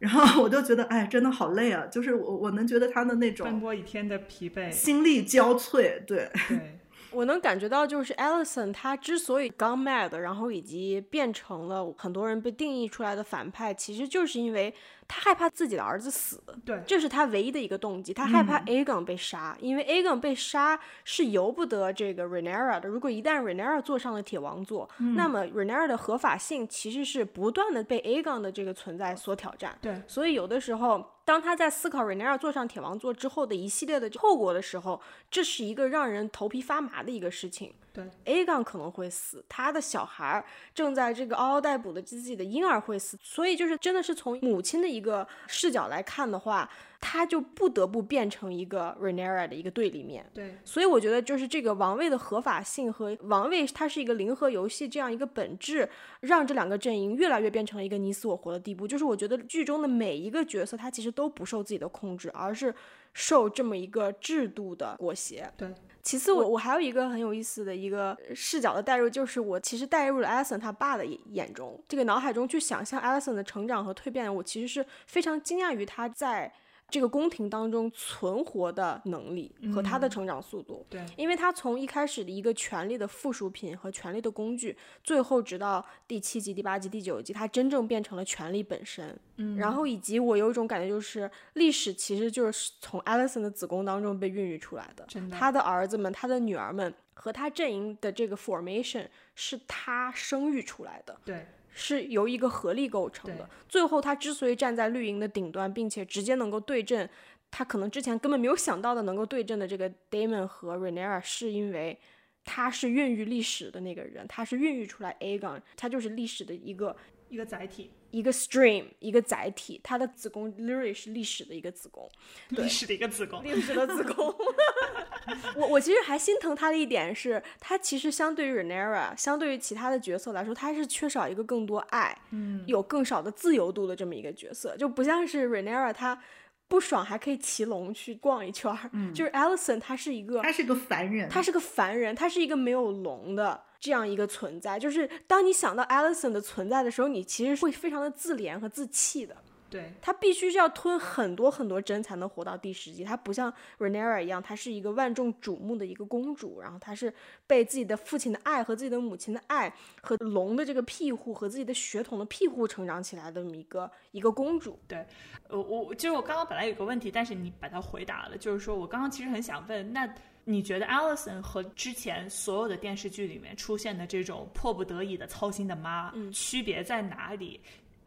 [0.00, 4.72] 然后我就觉得哎真的好累啊，就是我我能觉得他的那种奔种波一天的疲惫。
[4.72, 6.80] 心力交瘁，对，对，
[7.12, 14.74] 我能感觉到，就是 Alison 他之所以 gone mad，然后以及变成了很多人被定义出来的反派，其实就是因为
[15.12, 18.14] 他害怕自己的儿子死，对这是他唯一的一个动机。
[18.14, 22.88] 他害怕嗯 Aegon 被杀，因为 Aegon 被杀是由不得这个 Rhaenyra 的。
[22.88, 29.76] 如果一旦 Rhaenyra 坐上了铁王座，嗯那么 Rhaenyra 的合法性其实是不断的被 Aegon 的这个存在所挑战。
[29.80, 37.74] 对所以有的时候，当他在思考 Rhaenyra 坐上铁王座之后的一系列的后果的时候，这是一个让人头皮发麻的一个事情。
[37.92, 50.24] 对 Aegon 可能会死，他的小孩儿正在这个嗷嗷待哺的自己的婴儿会死，所以就是真的是从母亲的一个视角来看的话，他就不得不变成一个 Rhaenyra 的一个对立面。
[50.32, 55.88] 对所以我觉得就是这个王位的合法性和王位它是一个零和游戏这样一个本质，
[56.20, 58.86] 让这两个阵营越来越变成了一个你死我活的地步。
[58.86, 62.72] 就是我觉得剧中的每一个角色，他其实都不受自己的控制，而是
[63.12, 65.52] 受这么一个制度的裹挟。
[65.56, 76.52] 对其次我，我还有一个很有意思的一个视角的代入，就是我其实代入了 Alison 他爸的眼中，这个脑海中去想象 Alison 的成长和蜕变，我其实是非常惊讶于他在
[76.90, 80.84] 这个宫廷当中存活的能力和他的成长速度。
[80.90, 89.18] 对因为他从一开始的一个权力的附属品和权力的工具，最后直到第七集、第八集、第九集，他真正变成了权力本身。
[89.36, 95.04] 嗯，然后以及我有一种感觉，就是历史其实就是从 Alison 的子宫当中被孕育出来的。
[95.08, 101.18] 真的他的儿子们、他的女儿们和他阵营的这个 formation 是他生育出来的。
[101.24, 103.48] 对是由一个合力构成的。
[103.68, 107.08] 最后，他之所以站在绿营的顶端，并且直接能够对阵
[107.50, 111.98] 他可能之前根本没有想到的能够对阵的这个 Damon 和 Rhaenyra，是因为
[112.44, 116.96] 他是孕育历史的那个人，他是孕育出来 Aegon，他就是历史的一个
[117.28, 122.08] 一个载体，一个 stream，一个载体，他的子宫 literally 是历史的一个子宫。
[122.50, 123.42] 历史的一个子宫。
[123.44, 124.34] 历史的子宫。
[125.56, 136.20] 我我其实还心疼他的一点是，他其实相对于 Rhaenyra，相对于其他的角色来说，他是缺少一个更多爱，嗯，有更少的自由度的这么一个角色，就不像是 Rhaenyra，他
[136.68, 144.78] 不爽还可以骑龙去逛一圈儿，就是 Alison，他是一个他是个凡人，他是个凡人，他是一个没有龙的这样一个存在。
[144.78, 149.36] 就是当你想到 Alison 的存在的时候，你其实会非常的自怜和自弃的。
[149.70, 153.04] 对他必须是要吞很多很多针才能活到第十集。
[153.04, 157.12] 他不像 Rhaenyra 一样，她是一个万众瞩目的一个公主，然后她是
[157.46, 164.78] 被自己的父亲的爱和自己的母亲的爱和龙的这个庇护和自己的血统的庇护成长起来的这么一个一个公主。
[164.88, 165.06] 对，
[165.48, 170.12] 我我就是我刚刚本来有个问题，但是你把它回答了，就是说我刚刚其实很想问，那
[170.44, 177.60] 你觉得 Alison 和之前所有的电视剧里面出现的这种迫不得已的操心的妈，区别在哪里？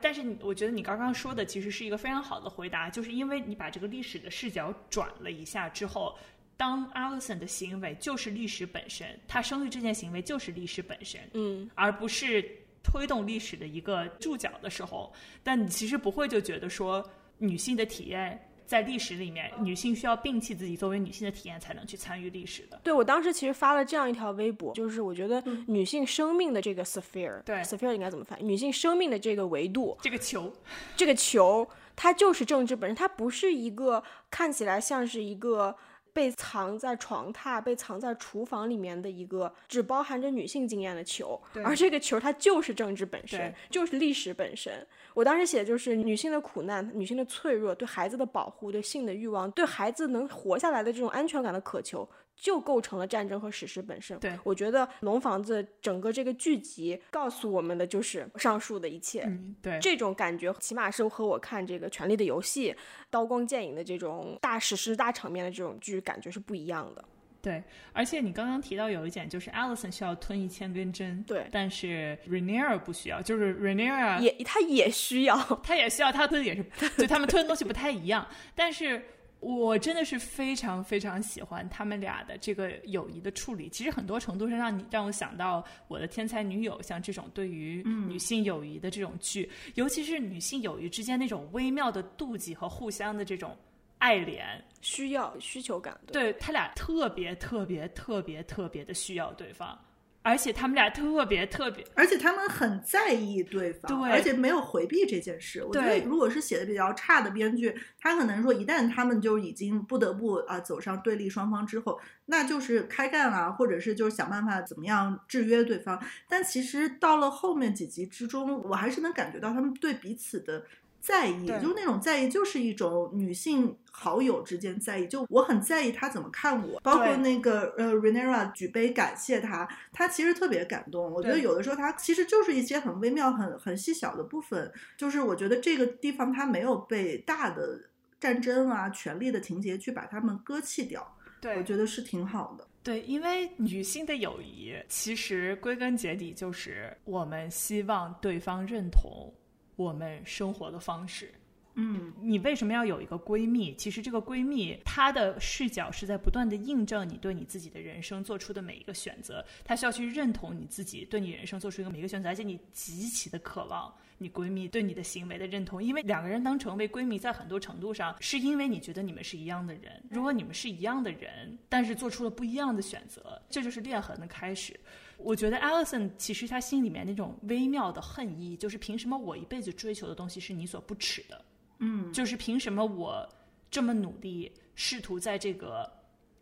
[0.04, 6.14] 但是你，我觉得你刚刚说的其实是一个非常好的回答，就是因为你把这个历史的视角转了一下之后，
[6.58, 12.44] 当 Alison 的行为就是历史本身，她生育这件行为就是历史本身，嗯，而不是
[12.84, 18.38] 推动历史的一个注脚的时候，但你其实不会就觉得说女性的体验
[18.74, 22.80] 在历史里面，女性需要摒弃自己作为女性的体验才能去参与历史的。
[22.84, 28.44] 对我当时其实发了这样一条微博，就是我觉得女性生命的这个 sphere，对 sphere 应该怎么翻译？
[28.44, 30.52] 女性生命的这个维度，这个球，
[30.98, 35.76] 这个球，它就是政治本身，它不是一个看起来像是一个
[36.14, 44.72] 被藏在床榻、被藏在厨房里面的一个只包含着女性经验的球，而这个球它就是政治本身，就是历史本身。
[45.14, 52.08] 我当时写的就是女性的苦难、女性的脆弱、对孩子的保护、对性的欲望、对孩子能活下来的这种安全感的渴求。
[52.36, 54.18] 就构成了战争和史诗本身。
[54.20, 59.22] 对我觉得《龙房子》整个这个剧集告诉我们的就是上述的一切。
[59.26, 62.72] 嗯，对，这种感觉起码是和我看这个《权力的游戏》
[63.10, 67.04] 刀光剑影的这种大史诗、大场面的这种剧感觉是不一样的。
[67.42, 76.64] 对，而且你刚刚提到有一点，就是 Alison 需要吞一千根针，对但是 Rhaenyra 不需要，就是 Rhaenyra 也他也需要，他也需要，他吞的也是，
[76.98, 78.26] 就他们吞的东西不太一样。
[78.56, 79.04] 但是
[79.44, 83.68] 我真的是非常非常喜欢他们俩的这个友谊的处理。
[83.70, 93.56] 其实很多程度上让你让我想到我的天才女友，像这种对于女性友谊的这种剧，尤其是女性友谊之间那种微妙的妒忌和互相的这种
[93.98, 94.44] 爱怜。
[94.82, 95.98] 需要需求感。
[96.12, 99.80] 对他俩特别特别特别特别的需要对方，
[100.24, 105.64] 而且他们俩特别特别而且他们很在意对方，对而且没有回避这件事。
[105.64, 116.02] 我觉得，如果是写的比较差的编剧，他可能说，一旦他们就已经不得不啊、走上对立双方之后，那就是开干啊，或者是就是想办法怎么样制约对方。
[116.30, 120.64] 但其实到了后面几集之中，我还是能感觉到他们对彼此的
[121.04, 125.06] 在意，对就是那种在意，就是一种女性好友之间在意。
[125.06, 131.12] 就我很在意他怎么看我，包括那个呃 Renera 举杯感谢他，他其实特别感动。
[131.12, 137.82] 我觉得有的时候他其实就是一些很微妙、很很细小的部分，就是我觉得这个地方他没有被大的
[138.18, 141.06] 战争啊、权力的情节去把他们割弃掉，
[141.42, 142.66] 对我觉得是挺好的。
[142.82, 149.34] 对，因为女性的友谊其实归根结底就是我们希望对方认同
[149.76, 151.34] 我们生活的方式。
[151.76, 153.74] 嗯你为什么要有一个闺蜜？
[153.74, 163.92] 其实这个闺蜜她的视角是在不断的印证你对你自己的人生做出的每一个选择，她需要去认同你自己对你人生做出一个每一个选择，而且你极其的渴望
[164.24, 170.02] 你闺蜜对你的行为的认同，因为两个人能成为闺蜜，在很多程度上是因为你觉得你们是一样的人。
[170.10, 174.80] 如果你们是一样的人，但是做出了不一样的选择，这就是裂痕的开始。
[175.18, 181.46] 我觉得 Alison 其实她心里面那种微妙的恨意，就是凭什么我一辈子追求的东西是你所不耻的？
[181.80, 183.28] 嗯，就是凭什么我
[183.70, 185.92] 这么努力，试图在这个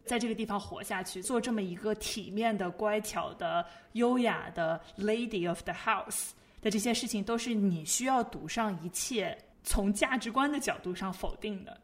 [0.05, 11.79] 在这个地方活下去，做这么一个体面的、乖巧的、优雅的 lady of the house 的这些事情，都是你需要赌上一切，从价值观的角度上否定的。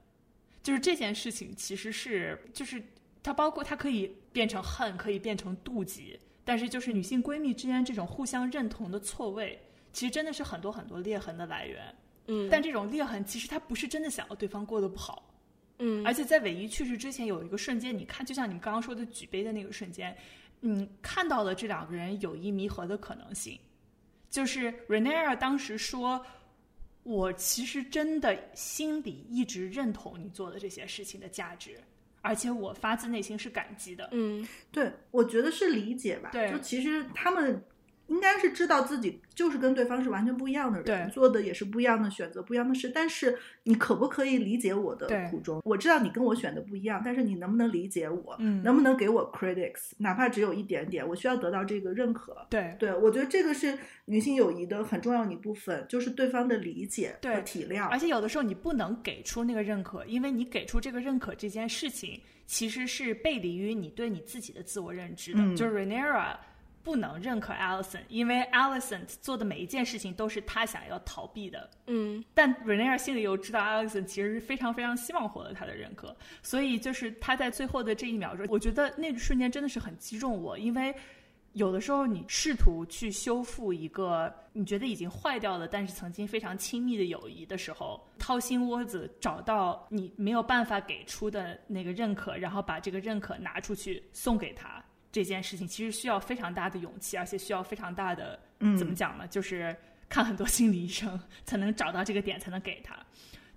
[0.62, 2.84] 就是这件事情其实是，就是
[3.24, 9.58] 它包括它可以变成恨，可以变成妒忌，但是就是女性闺蜜之间这种互相认同的错位，
[9.94, 11.96] 其实真的是很多很多裂痕的来源。
[12.28, 15.34] 嗯，但这种裂痕其实它不是真的想要对方过得不好，
[15.80, 20.13] 嗯，而且在韦一去世之前有一个瞬间，你看，就像你们刚刚说的举杯的那个瞬间，
[20.60, 23.58] 你看到了这两个人友谊弥合的可能性。
[24.38, 26.23] 就是 Renera 当时说
[27.02, 31.82] ：“我其实真的心里一直认同你做的这些事情的价值，
[32.21, 36.30] 而且我发自内心是感激的。”嗯对，我觉得是理解吧。
[36.32, 37.60] 对就其实他们
[38.08, 42.89] 应该是知道自己就是跟对方是完全不一样的人，做的也是不一样的选择，不一样的事。
[42.89, 45.62] 但是你可不可以理解我的苦衷？
[45.63, 48.36] 我知道你跟我选的不一样，但是你能不能理解我？
[48.39, 51.08] 嗯能不能给我 critics，哪怕只有一点点？
[51.08, 52.36] 我需要得到这个认可。
[52.50, 57.88] 对对，我觉得这个是女性友谊的很重要的一部分，就是对方的理解和体谅。
[57.89, 65.39] 而且有的时候你不能给出那个认可，因为你给出这个认可这件事情，其实是背离于你对你自己的自我认知的。
[65.41, 66.36] 嗯就是 Renera
[66.88, 71.69] 不能认可 Allison，因为 Allison 做的每一件事情都是他想要逃避的。
[71.88, 80.95] 嗯但 Renera 心里又知道 Allison 其实是非常非常希望获得他的认可，所以就是他在最后的这一秒钟，我觉得那个瞬间真的是很击中我，因为
[81.52, 94.82] 有的时候你试图去修复一个你觉得已经坏掉了，但是曾经非常亲密的友谊的时候，掏心窝子找到你没有办法给出的那个认可，然后把这个认可拿出去送给他。
[95.12, 99.28] 这件事情其实需要非常大的勇气，而且需要非常大的嗯怎么讲呢？
[99.28, 99.76] 就是
[100.10, 102.96] 看很多心理医生才能找到这个点，才能给他。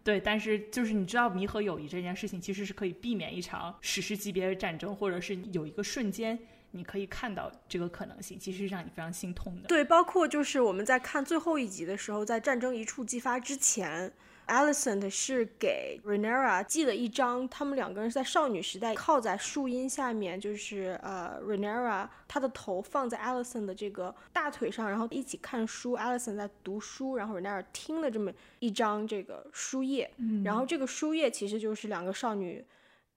[0.03, 6.39] 对，但是就是你知道，弥合友谊这件事情其实是可以避免一场史诗级别的战争，或者是有一个瞬间
[6.71, 9.69] 你可以看到这个可能性，其实是让你非常心痛的。
[9.69, 14.11] 对，包括就是我们在看最后一集的时候，在战争一触即发之前。
[14.51, 30.43] Alicent 是给 Renera 寄了一张他们两个人在少女时代靠在树荫下面，就是呃 Renera 她的头放在 Alison 的这个大腿上，然后一起看书，Alison 在读书，然后 Renera 听了这么一张这个书页，嗯。
[30.43, 32.65] 然后这个书页其实就是两个少女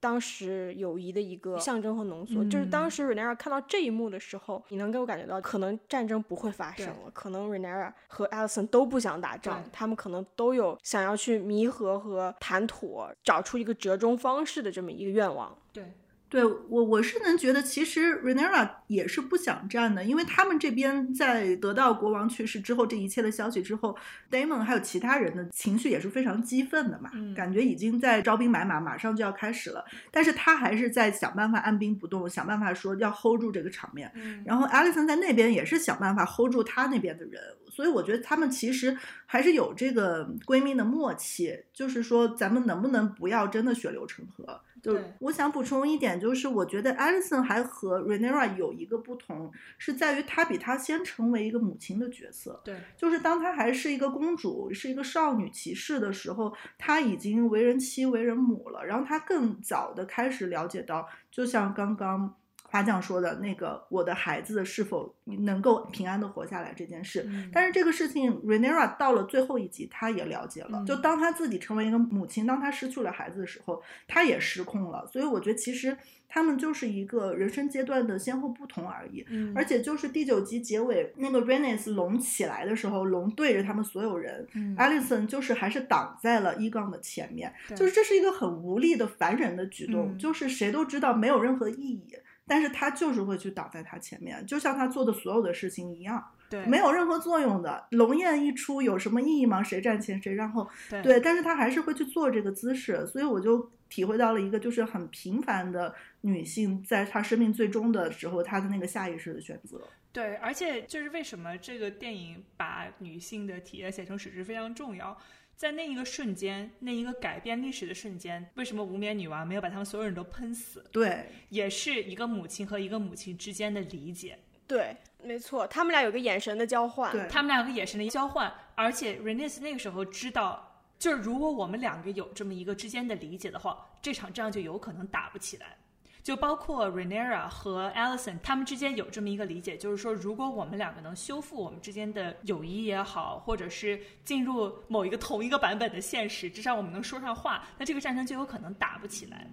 [0.04, 2.44] 当时友谊的一个象征和浓缩。
[2.44, 15.58] 嗯就是当时 Renera 看到这一幕的时候，你能给我感觉到，可能战争不会发生了，可能 Renera 和 Alison 都不想打仗，他们可能都有想要去弥合和谈妥，找出一个折中方式的这么一个愿望。
[15.72, 15.94] 对，
[16.34, 23.96] 对我，我是能觉得，其实 Renera 也是不想战的，因为他们这边在得到国王去世之后，这一切的消息之后
[24.32, 34.12] ，Damon 还有其他人的情绪也是非常激愤的嘛，嗯感觉已经在招兵买马，马上就要开始了，但是他还是在想办法按兵不动，想办法说要 hold 住这个场面。
[34.16, 44.60] 嗯然后 Alison 在那边也是想办法 hold 住他那边的人，所以我觉得他们其实还是有这个闺蜜的默契，就是说咱们能不能不要真的血流成河？
[44.82, 52.62] 就我想补充一点，就是我觉得 Alison 还和 Renera 有一个不同，是在于她比她先成为一个母亲的角色。
[52.64, 58.86] 对，就是当她还是一个公主，是一个少女骑士的时候，她已经为人妻、为人母了。
[58.86, 62.34] 然后她更早的开始了解到，就像刚刚
[62.74, 67.24] 花匠说的那个我的孩子是否能够平安的活下来这件事。
[67.28, 70.80] 嗯但是这个事情 Renera 到了最后一集，他也了解了。
[70.80, 75.06] 嗯就当他自己成为一个母亲，当他失去了孩子的时候，他也失控了。
[75.06, 75.96] 所以我觉得其实
[76.28, 79.24] 他们就是一个人生阶段的先后不同而已。
[79.30, 92.08] 嗯而且就是第九集结尾那个 Renes 龙起来的时候，龙对着他们所有人、嗯 a l i s o n 就是还是挡在了一杠的前面，就是这是一个很无力的凡人的举动，嗯就是谁都知道没有任何意义。
[92.46, 97.88] 但是他就是会去挡在他前面，就像他做的所有的事情一样，对没有任何作用的。
[97.92, 99.64] 龙焰一出，有什么意义吗？
[99.64, 100.70] 谁站前谁站后？
[100.90, 109.82] 对对，但是他还是会去做这个姿势，所以我就体会到了一个就是很平凡的女性，在她生命最终的时候，她的那个下意识的选择。
[110.12, 115.18] 对，而且就是为什么这个电影把女性的体验写成史诗非常重要。
[115.56, 120.84] 在那一个瞬间，那一个改变历史的瞬间，为什么无冕女王没有把他们所有人都喷死？
[120.92, 127.12] 对，也是一个母亲和一个母亲之间的理解，对，没错，他们俩有个眼神的交换。
[127.12, 135.78] 对他们俩有个眼神的交换，而且 Renes 那个时候知道，就是如果我们两个有这么一个之间的理解的话，这场仗就有可能打不起来。
[136.24, 149.46] 就包括 Renera 和 Allison 他们之间有这么一个理解，就是说，如果我们两个能修复我们之间的友谊也好，或者是进入某一个同一个版本的现实，至少我们能说上话，那这个战争就有可能打不起来。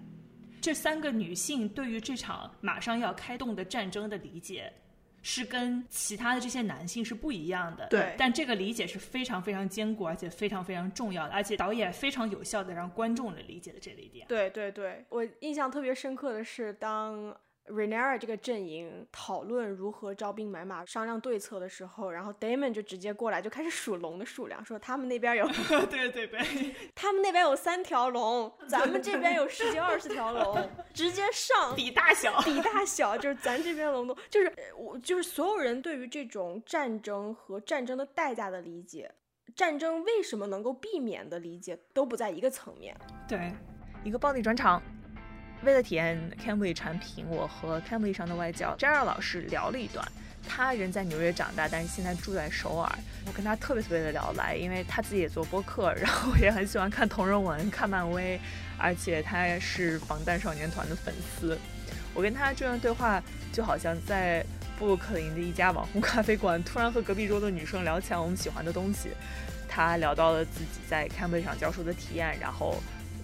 [0.61, 4.71] 这三个女性对于这场马上要开动的战争的理解，
[5.21, 7.87] 是跟其他的这些男性是不一样的。
[7.87, 14.27] 对但这个理解是非常非常坚固，而且非常非常重要的，而且导演非常有效的让观众的理解了这一点。
[14.27, 17.35] 对对对，我印象特别深刻的是，当
[17.67, 25.47] Renera 这个阵营讨论如何招兵买马、商量对策的时候，然后 Damon 就直接过来就开始数龙的数量，说他们那边有
[25.87, 26.39] 对 对对，
[26.95, 32.41] 他们那边有三条龙，咱们这边有十几二十条龙， 直接上比大小。
[32.41, 39.09] 比大小，就是咱这边龙多，就是呃我就是所有人对于这种战争和战争的代价的理解，
[39.55, 42.97] 战争为什么能够避免的理解，都不在一个层面。
[43.29, 43.53] 对，
[44.03, 44.81] 一个暴力转场。
[45.63, 50.05] 为了体验 Cambly 产品，我和 Cambly 上的外教 j a r 老师聊了一段。
[50.47, 52.91] 他人在纽约长大，但是现在住在首尔。
[53.27, 58.39] 我跟他特别特别的聊来，因为他自己也做播客，然后也很喜欢看同人文、看漫威，
[58.77, 61.55] 而且他是防弹少年团的粉丝。
[62.15, 63.21] 我跟他这段对话，
[63.53, 64.43] 就好像在
[64.79, 69.11] 布鲁克林的一家网红咖啡馆，突然和隔壁桌的女生聊起来我们喜欢的东西。
[69.69, 72.81] 他聊到了自己在 Cambly 上教授的体验，然后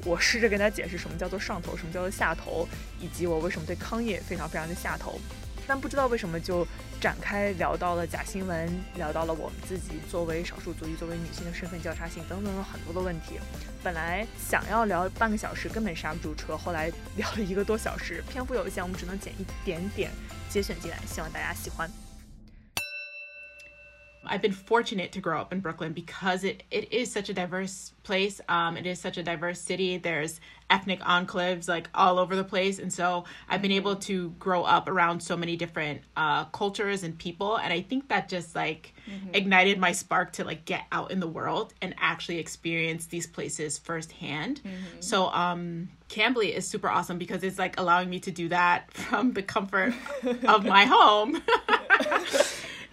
[0.08, 2.66] 我试着跟他解释什么叫做上头，什么叫做下头，
[2.98, 5.20] 以及我为什么对康业非常非常的下头。
[5.68, 6.66] 但不知道为什么就
[7.02, 13.38] 展开聊到了假新闻，聊到了我们自己作为少数族裔、作为女性的身份交叉性等等等很多的问题。
[13.84, 20.10] 本来想要聊半个小时，根本刹不住车，后来聊了一个多小时，篇幅有限，我们只能剪一点点
[20.50, 22.07] 节选进来，希望大家喜欢。
[24.26, 28.42] I've been fortunate to grow up in Brooklyn because it, it is such a diverse place.
[28.50, 29.98] Um, it is such a diverse city.
[29.98, 30.40] There's
[30.70, 32.80] ethnic enclaves like all over the place.
[32.80, 37.18] And so I've been able to grow up around so many different uh, cultures and
[37.18, 37.58] people.
[37.58, 38.94] And I think that just like
[39.34, 43.78] ignited my spark to like get out in the world and actually experience these places
[43.78, 44.62] firsthand.
[45.00, 49.34] So, um, Cambly is super awesome because it's like allowing me to do that from
[49.34, 49.94] the comfort
[50.46, 51.42] of my home.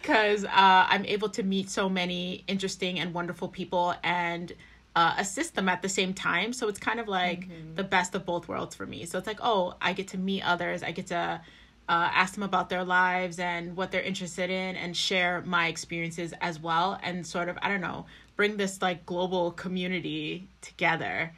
[0.05, 4.53] because uh, I'm able to meet so many interesting and wonderful people and
[4.95, 6.53] uh, assist them at the same time.
[6.53, 9.07] So it's kind of like the best of both worlds for me.
[9.07, 11.41] So it's like, oh, I get to meet others, I get to uh,
[11.89, 16.61] ask them about their lives and what they're interested in, and share my experiences as
[16.61, 18.05] well, and sort of, I don't know,
[18.37, 21.33] bring this like global community together.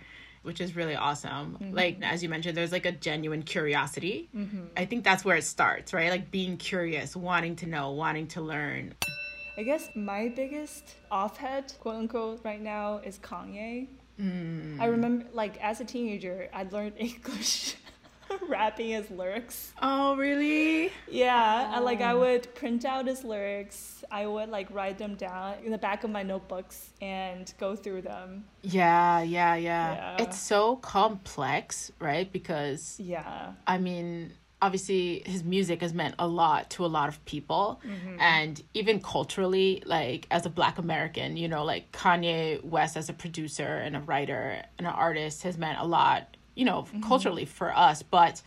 [0.47, 1.59] Which is really awesome.
[1.61, 1.74] Mm-hmm.
[1.74, 4.28] Like, as you mentioned, there's like a genuine curiosity.
[4.34, 4.66] Mm-hmm.
[4.76, 6.09] I think that's where it starts, right?
[6.09, 8.94] Like being curious, wanting to know, wanting to learn.
[9.59, 13.88] I guess my biggest offhead, quote unquote, right now is Kanye.
[14.20, 14.80] Mm.
[14.80, 17.76] I remember, like, as a teenager, I learned English
[18.49, 19.72] rapping his lyrics.
[19.81, 20.93] Oh, really?
[21.09, 21.85] Yeah, and, oh.
[21.85, 24.05] like I would print out his lyrics.
[24.11, 28.03] I would like write them down in the back of my notebooks and go through
[28.03, 28.45] them.
[28.62, 29.95] Yeah, yeah, yeah.
[29.95, 30.24] Yeah.
[30.24, 32.31] It's so complex, right?
[32.31, 33.53] Because Yeah.
[33.66, 38.18] I mean, obviously his music has meant a lot to a lot of people mm-hmm.
[38.20, 43.12] and even culturally like as a black american you know like kanye west as a
[43.12, 47.70] producer and a writer and an artist has meant a lot you know culturally for
[47.76, 48.42] us but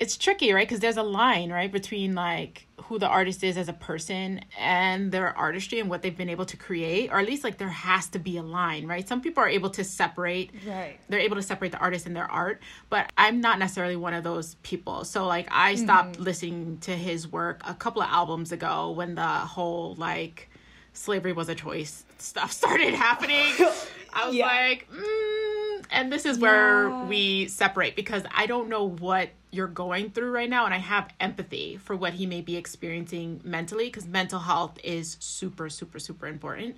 [0.00, 0.66] it's tricky, right?
[0.66, 5.12] Because there's a line, right, between like who the artist is as a person and
[5.12, 8.08] their artistry and what they've been able to create, or at least like there has
[8.08, 9.06] to be a line, right?
[9.06, 10.98] Some people are able to separate, Right.
[11.08, 14.24] They're able to separate the artist and their art, but I'm not necessarily one of
[14.24, 15.04] those people.
[15.04, 19.22] So like I stopped listening to his work a couple of albums ago when the
[19.22, 20.50] whole like
[20.94, 23.52] slavery was a choice stuff started happening.
[24.12, 24.46] I was Yeah.
[24.46, 27.04] like, mm, and this is where Yeah.
[27.04, 31.12] we separate because I don't know what you're going through right now, and I have
[31.20, 36.26] empathy for what he may be experiencing mentally because mental health is super, super, super
[36.26, 36.76] important.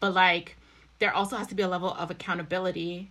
[0.00, 0.56] But like,
[0.98, 3.10] there also has to be a level of accountability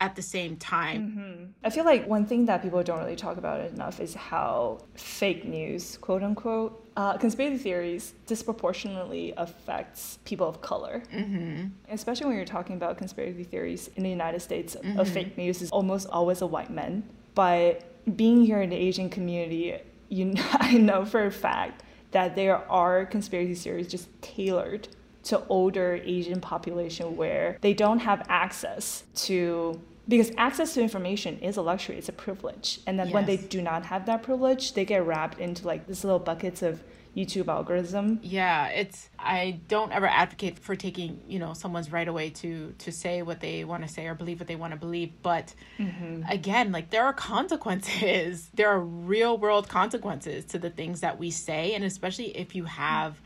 [0.00, 1.54] at the same time.
[1.62, 5.44] I feel like one thing that people don't really talk about enough is how fake
[5.44, 11.02] news, quote unquote, uh, conspiracy theories disproportionately affects people of color.
[11.12, 11.66] Mm-hmm.
[11.90, 15.70] Especially when you're talking about conspiracy theories in the United States, a fake news is
[15.70, 17.02] almost always a white man.
[17.34, 17.82] But
[18.16, 19.78] being here in the Asian community,
[20.08, 24.88] you I know for a fact that there are conspiracy theories just tailored
[25.24, 31.56] to older Asian population where they don't have access to because access to information is
[31.56, 32.80] a luxury, it's a privilege.
[32.86, 36.04] And then when they do not have that privilege, they get wrapped into like these
[36.04, 36.82] little buckets of
[37.16, 38.18] YouTube algorithm.
[38.22, 42.92] Yeah, it's I don't ever advocate for taking, you know, someone's right away to to
[42.92, 46.22] say what they want to say or believe what they want to believe, but mm-hmm.
[46.28, 48.50] again, like there are consequences.
[48.54, 52.64] There are real world consequences to the things that we say and especially if you
[52.64, 53.20] have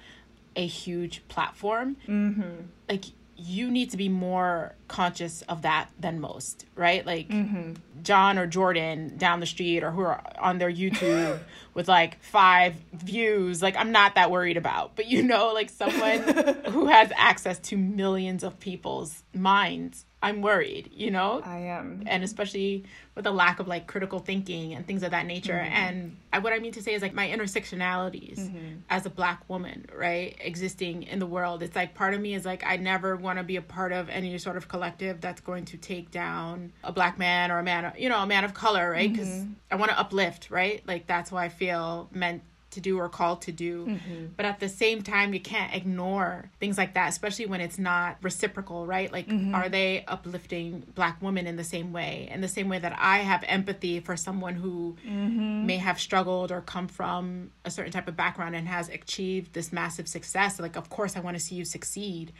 [0.58, 1.96] a huge platform.
[2.06, 2.64] Mm-hmm.
[2.88, 3.04] Like
[3.36, 7.06] you need to be more conscious of that than most, right?
[7.06, 7.74] Like mm-hmm.
[8.02, 11.38] John or Jordan down the street or who are on their YouTube
[11.78, 14.96] with like five views, like I'm not that worried about.
[14.96, 20.90] But you know, like someone who has access to millions of people's minds, I'm worried,
[20.92, 21.40] you know?
[21.44, 22.02] I am.
[22.06, 25.54] and especially with the lack of like critical thinking and things of that nature.
[25.54, 25.72] Mm-hmm.
[25.72, 28.78] And I, what I mean to say is like my intersectionalities mm-hmm.
[28.90, 31.62] as a black woman, right, existing in the world.
[31.62, 34.08] It's like part of me is like I never want to be a part of
[34.08, 37.92] any sort of collective that's going to take down a black man or a man,
[37.96, 39.12] you know, a man of color, right?
[39.12, 39.20] Mm-hmm.
[39.20, 40.82] Because I want to uplift, right?
[40.86, 41.67] Like that's why I feel
[42.12, 43.86] meant to do or called to do.
[43.86, 44.26] Mm-hmm.
[44.36, 48.18] But at the same time, you can't ignore things like that, especially when it's not
[48.22, 49.10] reciprocal, right?
[49.10, 49.54] Like, mm-hmm.
[49.54, 52.28] are they uplifting Black women in the same way?
[52.30, 55.66] In the same way that I have empathy for someone who mm-hmm.
[55.66, 59.72] may have struggled or come from a certain type of background and has achieved this
[59.72, 60.60] massive success.
[60.60, 62.32] Like, of course, I want to see you succeed,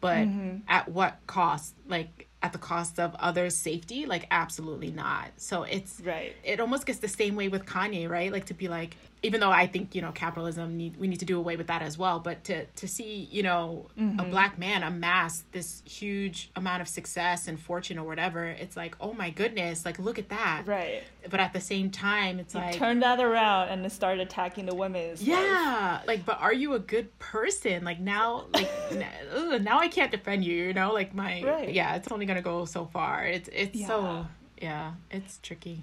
[0.00, 0.26] but
[0.66, 1.74] at what cost?
[1.86, 4.04] Like, at the cost of others' safety?
[4.04, 5.28] Like, absolutely not.
[5.38, 6.36] So it's Right.
[6.44, 8.30] it almost gets the same way with Kanye, right?
[8.30, 11.24] Like to be like, even though I think you know capitalism need we need to
[11.24, 14.30] do away with that as well, but to to see you know a mm-hmm.
[14.30, 19.14] black man amass this huge amount of success and fortune or whatever, it's like oh
[19.14, 20.64] my goodness, like look at that.
[20.66, 21.02] Right.
[21.28, 25.20] But at the same time, it's like Turn that around and start attacking the women's.
[25.20, 25.28] life.
[25.28, 27.82] yeah, like but are you a good person?
[27.82, 30.54] Like now, like n- ugh, now I can't defend you.
[30.54, 31.72] You know, like my Right.
[31.72, 33.24] yeah, it's only gonna go so far.
[33.26, 33.86] It's it's Yeah.
[33.86, 34.26] so
[34.60, 35.82] yeah, it's tricky.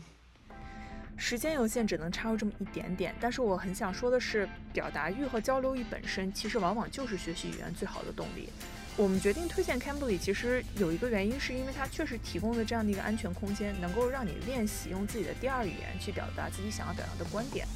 [1.21, 3.13] 时间有限，只能插入这么一点点。
[3.21, 8.49] 但是我很想说的是，表达欲和交流欲本身，其实往往就是学习语言最好的动力。
[8.97, 17.67] 我们决定推荐 Cambly，其实有一个原因，是因为它确实提供了这样的一个安全空间，能够让你练习用自己的第二语言去表达自己想要表达的观点。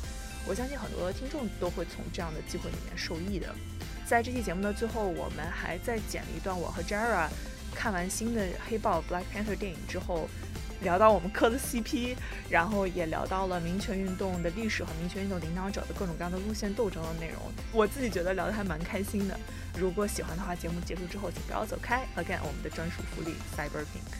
[0.48, 3.54] 我相信很多听众都会从这样的机会里面受益的。
[4.08, 7.30] 在这期节目的最后，我们还再剪了一段我和 Jara
[7.76, 10.28] 看完新的黑豹 Black Panther 电影之后，
[10.86, 12.16] 聊到我们磕的 CP，
[12.48, 17.42] 然后也聊到了民权运动的历史和民权运动领导者的各种各样的路线斗争的内容。
[17.74, 19.38] 我自己觉得聊得还蛮开心的。
[19.78, 22.06] 如果喜欢的话，节目结束之后请不要走开。
[22.16, 24.16] Again，我们的专属福利 Cyber Pink。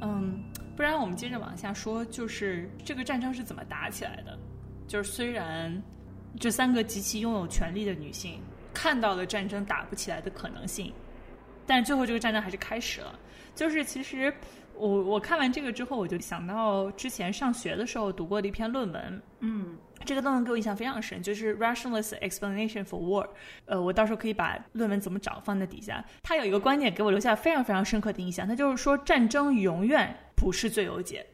[0.00, 0.42] 嗯，
[0.74, 4.36] 不然我们接着往下说，就是这个战争是怎么打起来的？
[4.88, 5.82] 就是虽然
[6.40, 8.40] 这三个极其拥有权力的女性
[8.72, 10.90] 看到了战争打不起来的可能性，
[11.66, 13.18] 但是最后这个战争还是开始了。
[13.54, 14.34] 就是其实
[14.74, 23.28] 我我看完这个之后，我就想到之前上学的时候读过的一篇论文，嗯，这个论文给我印象非常深，就是 Rationalist Explanation for War。
[23.66, 26.04] 呃，我到时候可以把论文怎么找放在底下。
[26.22, 31.24] 他有一个观点给我留下非常非常深刻的印象，他就是说战争永远不是最优解，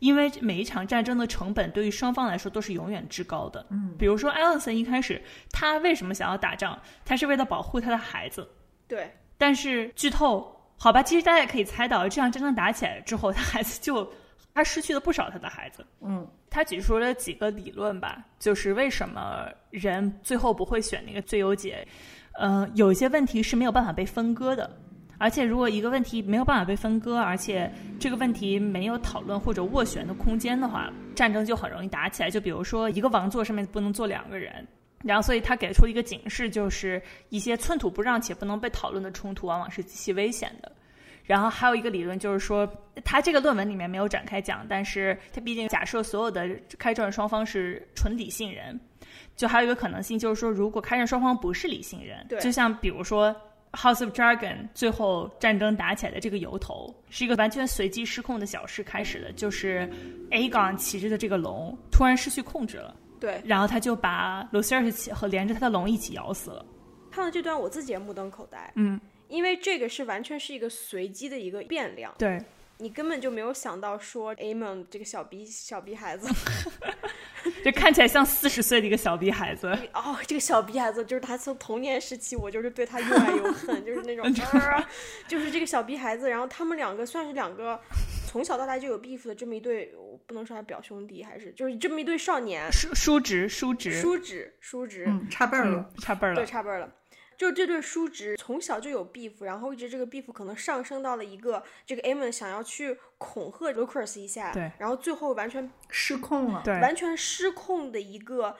[0.00, 3.64] 因为每一场战争的成本对于双方来说都是永远至高的。
[3.70, 6.76] 嗯，比如说艾伦森一开始他为什么想要打仗？
[7.04, 8.48] 他是为了保护他的孩子。
[8.88, 9.14] 对，
[9.44, 14.10] 但是剧透，好吧，其实大家也可以猜到，这样真正打起来之后，他孩子就
[14.54, 15.84] 他失去了不少他的孩子。
[16.00, 21.86] 嗯，他举出了几个理论吧，就是为什么人最后不会选那个最优解。
[22.32, 24.78] 呃，有一些问题是没有办法被分割的。
[25.18, 27.70] 而且如果一个问题没有办法被分割，而且
[28.00, 32.30] 这个问题没有讨论或者斡旋的空间的话，战争就很容易打起来。
[32.30, 34.66] 就比如说一个王座上面不能坐两个人，
[35.04, 40.72] 然后所以他给出一个警示，就是一些寸土不让且不能被讨论的冲突往往是极其危险的。
[41.24, 42.70] 然后还有一个理论就是说，
[43.02, 46.48] 他这个论文里面没有展开讲，但是他毕竟假设所有的
[46.78, 48.78] 开战双方是纯理性人，
[49.34, 53.34] 就还有一个可能性就是说，如果开战双方不是理性人，就像比如说
[53.72, 59.90] House of Dragon 最后战争打起来的这个由头，是一个完全随机失控的小事开始的，就是
[60.30, 62.94] Aegon 骑着的这个龙突然失去控制了，
[63.24, 66.64] 对，然后他就把 Lucerys 和连着他的龙一起咬死了。
[67.10, 69.00] 看到这段，我自己也目瞪口呆，嗯。
[69.28, 72.40] 因为这个是完全是一个随机的一个变量，对
[72.76, 76.28] 你根本就没有想到说 Amon 这个小逼小逼孩子，
[77.64, 79.66] 就看起来像四十岁的一个小逼孩子。
[79.94, 84.32] 哦，这个小逼孩子就是他从童年时期，我就是对他又爱又恨，就是那种，
[85.26, 86.28] 就是这个小逼孩子。
[86.28, 87.80] 然后他们两个算是两个
[88.26, 89.90] 从小到大就有 beef 的这么一对，
[90.26, 96.92] 不能说他表兄弟，还是就是这么一对少年，叔叔侄叔侄叔侄叔侄，嗯，差辈儿了，差辈儿了，对，差辈儿了。
[97.36, 108.56] 就这对叔侄从小就有 beef，然后一直这个 beef 可能上升到了一个这个 Amon 想要去恐吓 Lucas 一下，对，然后最后完全失控了，对，完全失控的一个，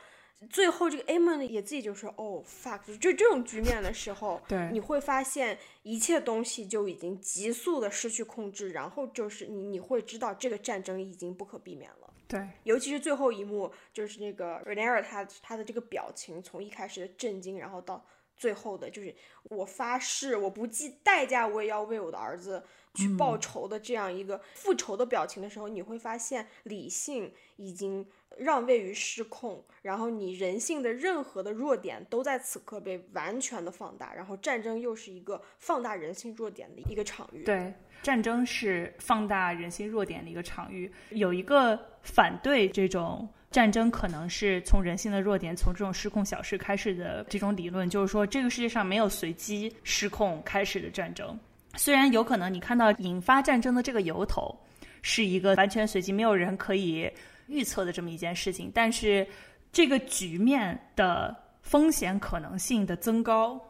[0.50, 18.04] 最后这个 Amon 也自己就说哦 fuck，就这种局面的时候，对，你会发现一切东西就已经急速的失去控制，然后就是你你会知道这个战争已经不可避免了，对，尤其是最后一幕，就是那个 Renera 他他的这个表情从一开始的震惊，然后到。
[18.36, 19.14] 最后的就是
[19.44, 22.60] 我发誓，我不计代价，我也要为我的儿子
[22.94, 28.06] 去报仇的这样一个复仇的表情的时候，你会发现理性已经
[28.38, 37.44] 让位于失控，然后你人性的任何的弱点都在此刻被完全的放大，然后战争又是一个放大人性弱点的一个场域。
[37.44, 37.72] 对，
[38.02, 40.90] 战争是放大人性弱点的一个场域。
[41.10, 43.28] 有一个反对这种。
[43.50, 51.38] 战争可能是从人性的弱点，从这种失控小事开始的这种理论，就是说这个世界上没有随机失控开始的战争。
[51.76, 54.54] 虽然有可能你看到引发战争的这个由头
[55.02, 57.10] 是一个完全随机、没有人可以
[57.46, 59.26] 预测的这么一件事情，但是
[59.72, 63.60] 这个局面的风险可能性的增高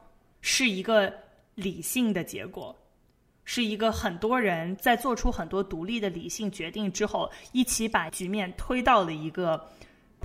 [0.41, 1.13] 是一个
[1.55, 2.77] 理性的结果，
[3.45, 9.69] 是一个很多人在做出很多独立的理性决定之后，一起把局面推到了一个。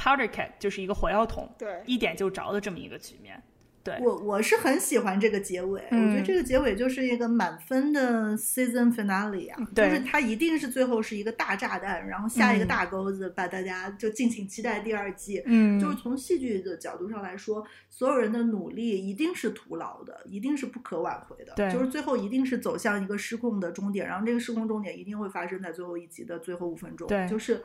[0.02, 3.44] Powder keg 就是一个火药桶，对，一点就着的这么一个局面。
[3.84, 15.42] 对我我是很喜欢这个结尾，我觉得这个结尾就是一个满分的 season finale 啊，就是它一定是最后是一个大炸弹，然后下一个大钩子，把大家就敬请期待第二季。
[15.46, 21.54] 嗯，就是从戏剧的角度上来说，所有人的努力一定是徒劳的，一定是不可挽回的。
[21.56, 27.08] 对，就是最后一定是走向一个失控的终点，然后这个失控终点一定会发生在最后一集的最后五分钟。
[27.08, 27.64] 对，就是。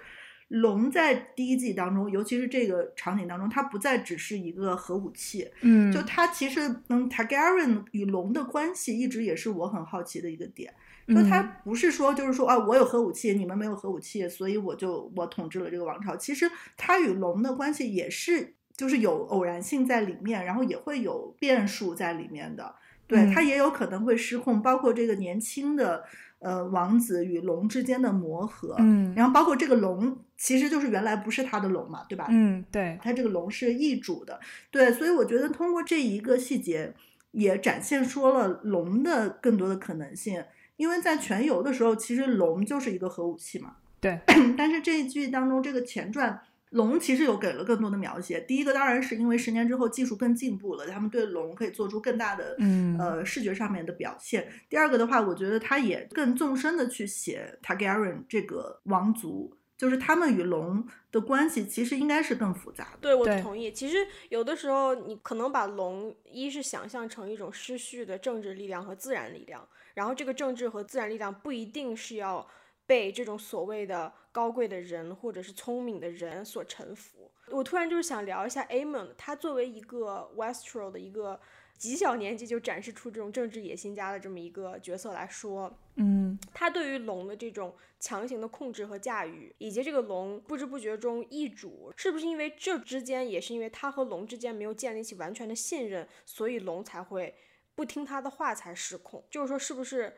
[0.48, 10.72] 龙在第一季当中，尤其是这个场景当中，它不再只是一个核武器，嗯，就它其实，嗯，Targaryen 与龙的关系一直也是我很好奇的一个点，
[11.08, 16.14] 就它不是说就是说啊，我有核武器，你们没有核武器，所以我就我统治了这个王朝。
[16.14, 22.74] 其实它与龙的关系也是，就是有偶然性在里面，然后也会有变数在里面的，
[23.06, 26.04] 对，它也有可能会失控，包括这个年轻的。
[26.44, 32.26] 呃，王子与龙之间的磨合，嗯，然后包括这个龙，其实就是原来不是他的龙嘛，对吧？
[32.28, 34.38] 嗯，对，他这个龙是易主的，
[34.70, 36.94] 对，所以我觉得通过这一个细节，
[37.32, 40.44] 也展现出了龙的更多的可能性，
[40.76, 44.20] 因为在全游的时候，其实龙就是一个核武器嘛，对，
[44.56, 46.40] 但是这一剧当中这个前传。
[46.74, 48.40] 龙其实有给了更多的描写。
[48.40, 52.56] 第一个当然是因为十年之后技术更进步了，他们对龙可以做出更大的
[52.98, 54.50] 呃视觉上面的表现。
[54.68, 62.98] 第二个的话，我觉得他也更纵深的去写 Targaryen 这个王族，就是他们与龙的关系其实应该是更复杂的。
[63.00, 63.70] 对，我同意。
[63.70, 63.98] 其实
[64.30, 69.64] 有的时候你可能把龙一是想象成一种失序的政治力量和自然力量，
[69.94, 72.44] 然后这个政治和自然力量不一定是要。
[72.86, 77.30] 被这种所谓的高贵的人或者是聪明的人所臣服。
[77.48, 81.38] 我突然就是想聊一下 Amon，他作为一个 Westro 的一个
[81.76, 97.34] 极小年纪就展示出这种政治野心家的这么一个角色来说，嗯，他对于龙的这种强行的控制和驾驭，以及这个龙不知不觉中易主，是不是因为这之间也是因为他和龙之间没有建立起完全的信任，所以龙才会
[97.74, 99.22] 不听他的话才失控？
[99.30, 100.14] 就是说，是不是？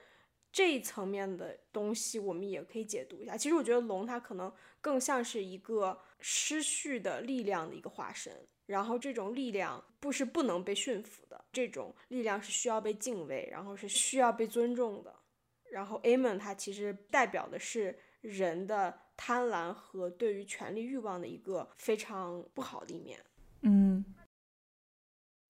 [0.57, 3.37] 这一层面的东西，我们也可以解读一下。
[3.37, 4.51] 其实我觉得龙它可能
[4.81, 8.33] 更像是一个失序的力量的一个化身，
[8.65, 15.15] 然后这种力量不是不能被驯服的，这种力量是需要被敬畏，然后是需要被尊重的。
[15.71, 23.23] 然后 Amon 它其实代表的是人的贪婪和对于权力欲望的一个非常不好的一面。
[23.61, 24.03] 嗯。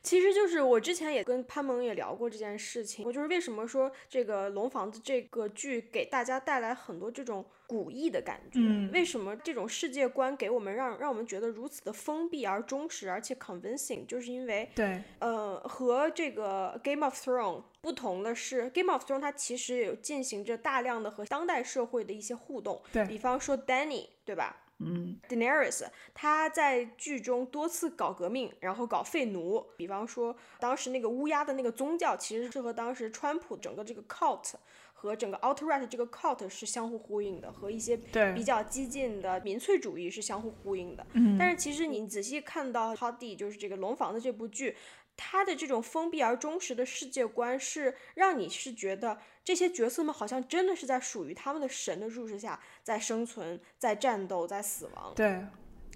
[0.07, 8.61] 其实就是我之前也跟潘萌也聊过这件事情，我就是为什么说这个《龙房子》这个剧给大家带来很多这种古意的感觉？
[8.61, 14.07] 嗯，为什么这种世界观给我们让让我们觉得如此的封闭而忠实，而且 convincing？
[14.07, 24.63] 就是因为对，呃，和这个《Game of Thrones》不同的是，《Game of Thrones》它其实有进行着大量的和当代社会的一些互动，对比方说 Danny，对吧？
[24.79, 29.65] 嗯，Daenerys，他在剧中多次搞革命，然后搞废奴。
[29.77, 34.53] 比方说，当时那个乌鸦的那个宗教，其实是和当时川普整个这个 cult
[34.93, 37.97] 和整个 alt right 这个 cult 是相互呼应的，和一些
[38.35, 41.07] 比较激进的民粹主义是相互呼应的。
[41.15, 44.77] 嗯，但是其实你仔细看到《Hot D》，就是这个《龙房子》这部剧。
[45.19, 55.13] 他的这种封闭而忠实的世界观，是让你是觉得这些角色们好像真的是在属于他们的神的注视下在生存、在战斗、在死亡。
[55.15, 55.41] 对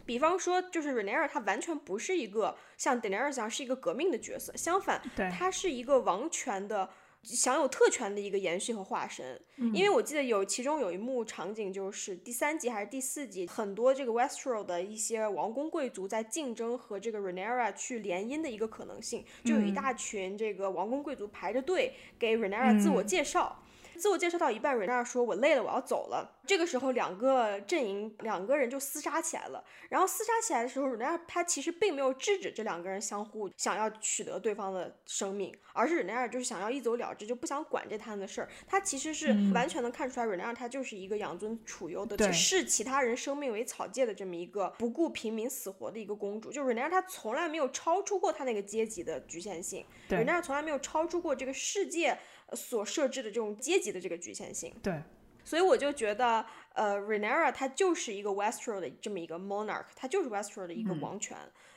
[0.07, 5.03] 比方说，就是 Rhaenyra，他完全不是一个像 Daenerys 一样是一个革命的角色，相反，
[5.37, 6.89] 他是一个王权的。
[7.23, 9.41] 享有特权的一个延续和化身，
[9.75, 23.63] 因为我记得有其中有一幕场景，就是第三集还是第四集，很多这个 Westeros 的一些王公贵族在竞争和这个 Rhaenyra 去联姻的一个可能性，就有一大群这个王公贵族排着队给 Rhaenyra 自我介绍。
[24.01, 29.63] 自我介绍到一半，瑞娜说：“我累了，我要走了。”这个时候，两个阵营两个人就厮杀起来了。
[29.91, 38.49] 然后厮杀起来的时候，瑞娜她其实并没有制止这两个人相互想要取得对方的生命，而是瑞娜就是想要一走了之，就不想管这摊子事儿。
[38.67, 46.51] 她其实是完全能看出来，瑞娜她就是一个养尊处优的，视其他人生命为草芥的这么一个不顾平民死活的一个公主。
[46.51, 52.19] 就瑞娜她从来没有超出过她那个阶级的局限性，瑞娜从来没有超出过这个世界。
[52.55, 55.03] 所设置的这种阶级的这个局限性，对，
[55.45, 56.45] 所以我就觉得，
[56.75, 61.37] 呃，Renera 他就是一个 Westro 的这么一个 monarch，他就是 Westro 的一个王权。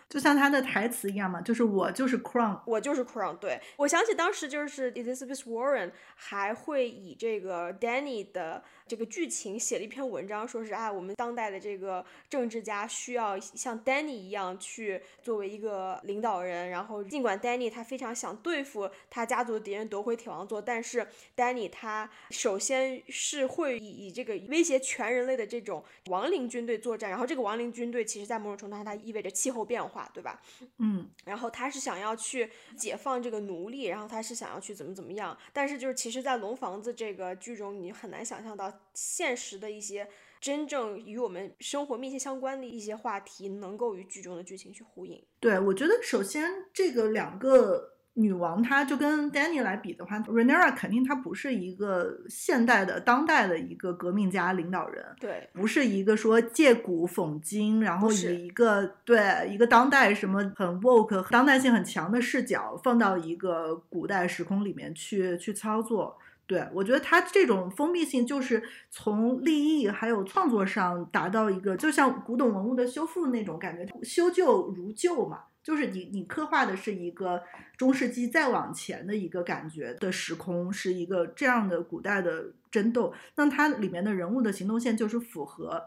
[0.09, 3.35] 就像他的台词一样嘛，就是我就是 Crown，我就是 Crown。
[3.37, 16.69] 对我想起当时就是 Elizabeth Warren 还会以这个 Danny 的这个剧情写了一篇文章，说是啊，我们当代的这个政治家需要像 Danny 一样去作为一个领导人。
[16.69, 27.09] 然后尽管 Danny 他非常想对付他家族的敌人夺回铁王座，但是 Danny 他首先是会以以这个威胁全人类的这种亡灵军队作战。
[27.09, 30.03] 然后这个亡灵军队其实在某种程度上它意味着气候变化。
[30.13, 30.39] 对吧？
[30.77, 40.07] 嗯，然后他是想要去解放这个奴隶，然后他是想要去怎么怎么样，但是就是其实，在《龙房子》这个剧中，你很难想象到现实的一些
[40.39, 45.23] 真正与我们生活密切相关的一些话题，能够与剧中的剧情去呼应。
[45.39, 47.91] 对，我觉得首先这个两个。
[48.15, 66.15] 女王，她就跟 Danny 来比的话，Renera 肯定她不是一个现代的、当代的一个革命家领导人，对，不是一个说借古讽今，然后以一个对一个当代什么很 woke、当代性很强的视角放到一个古代时空里面去去操作。
[66.45, 75.43] 对我觉得它这种封闭性就是从立意还有创作上达到一个，就像古董文物的修复那种感觉，修旧如旧嘛。
[75.63, 77.41] 就是你，你刻画的是一个
[77.77, 83.13] 中世纪再往前的一个感觉的时空，是一个这样的古代的争斗。
[83.35, 85.81] 那它里面的人物的行动线就是符合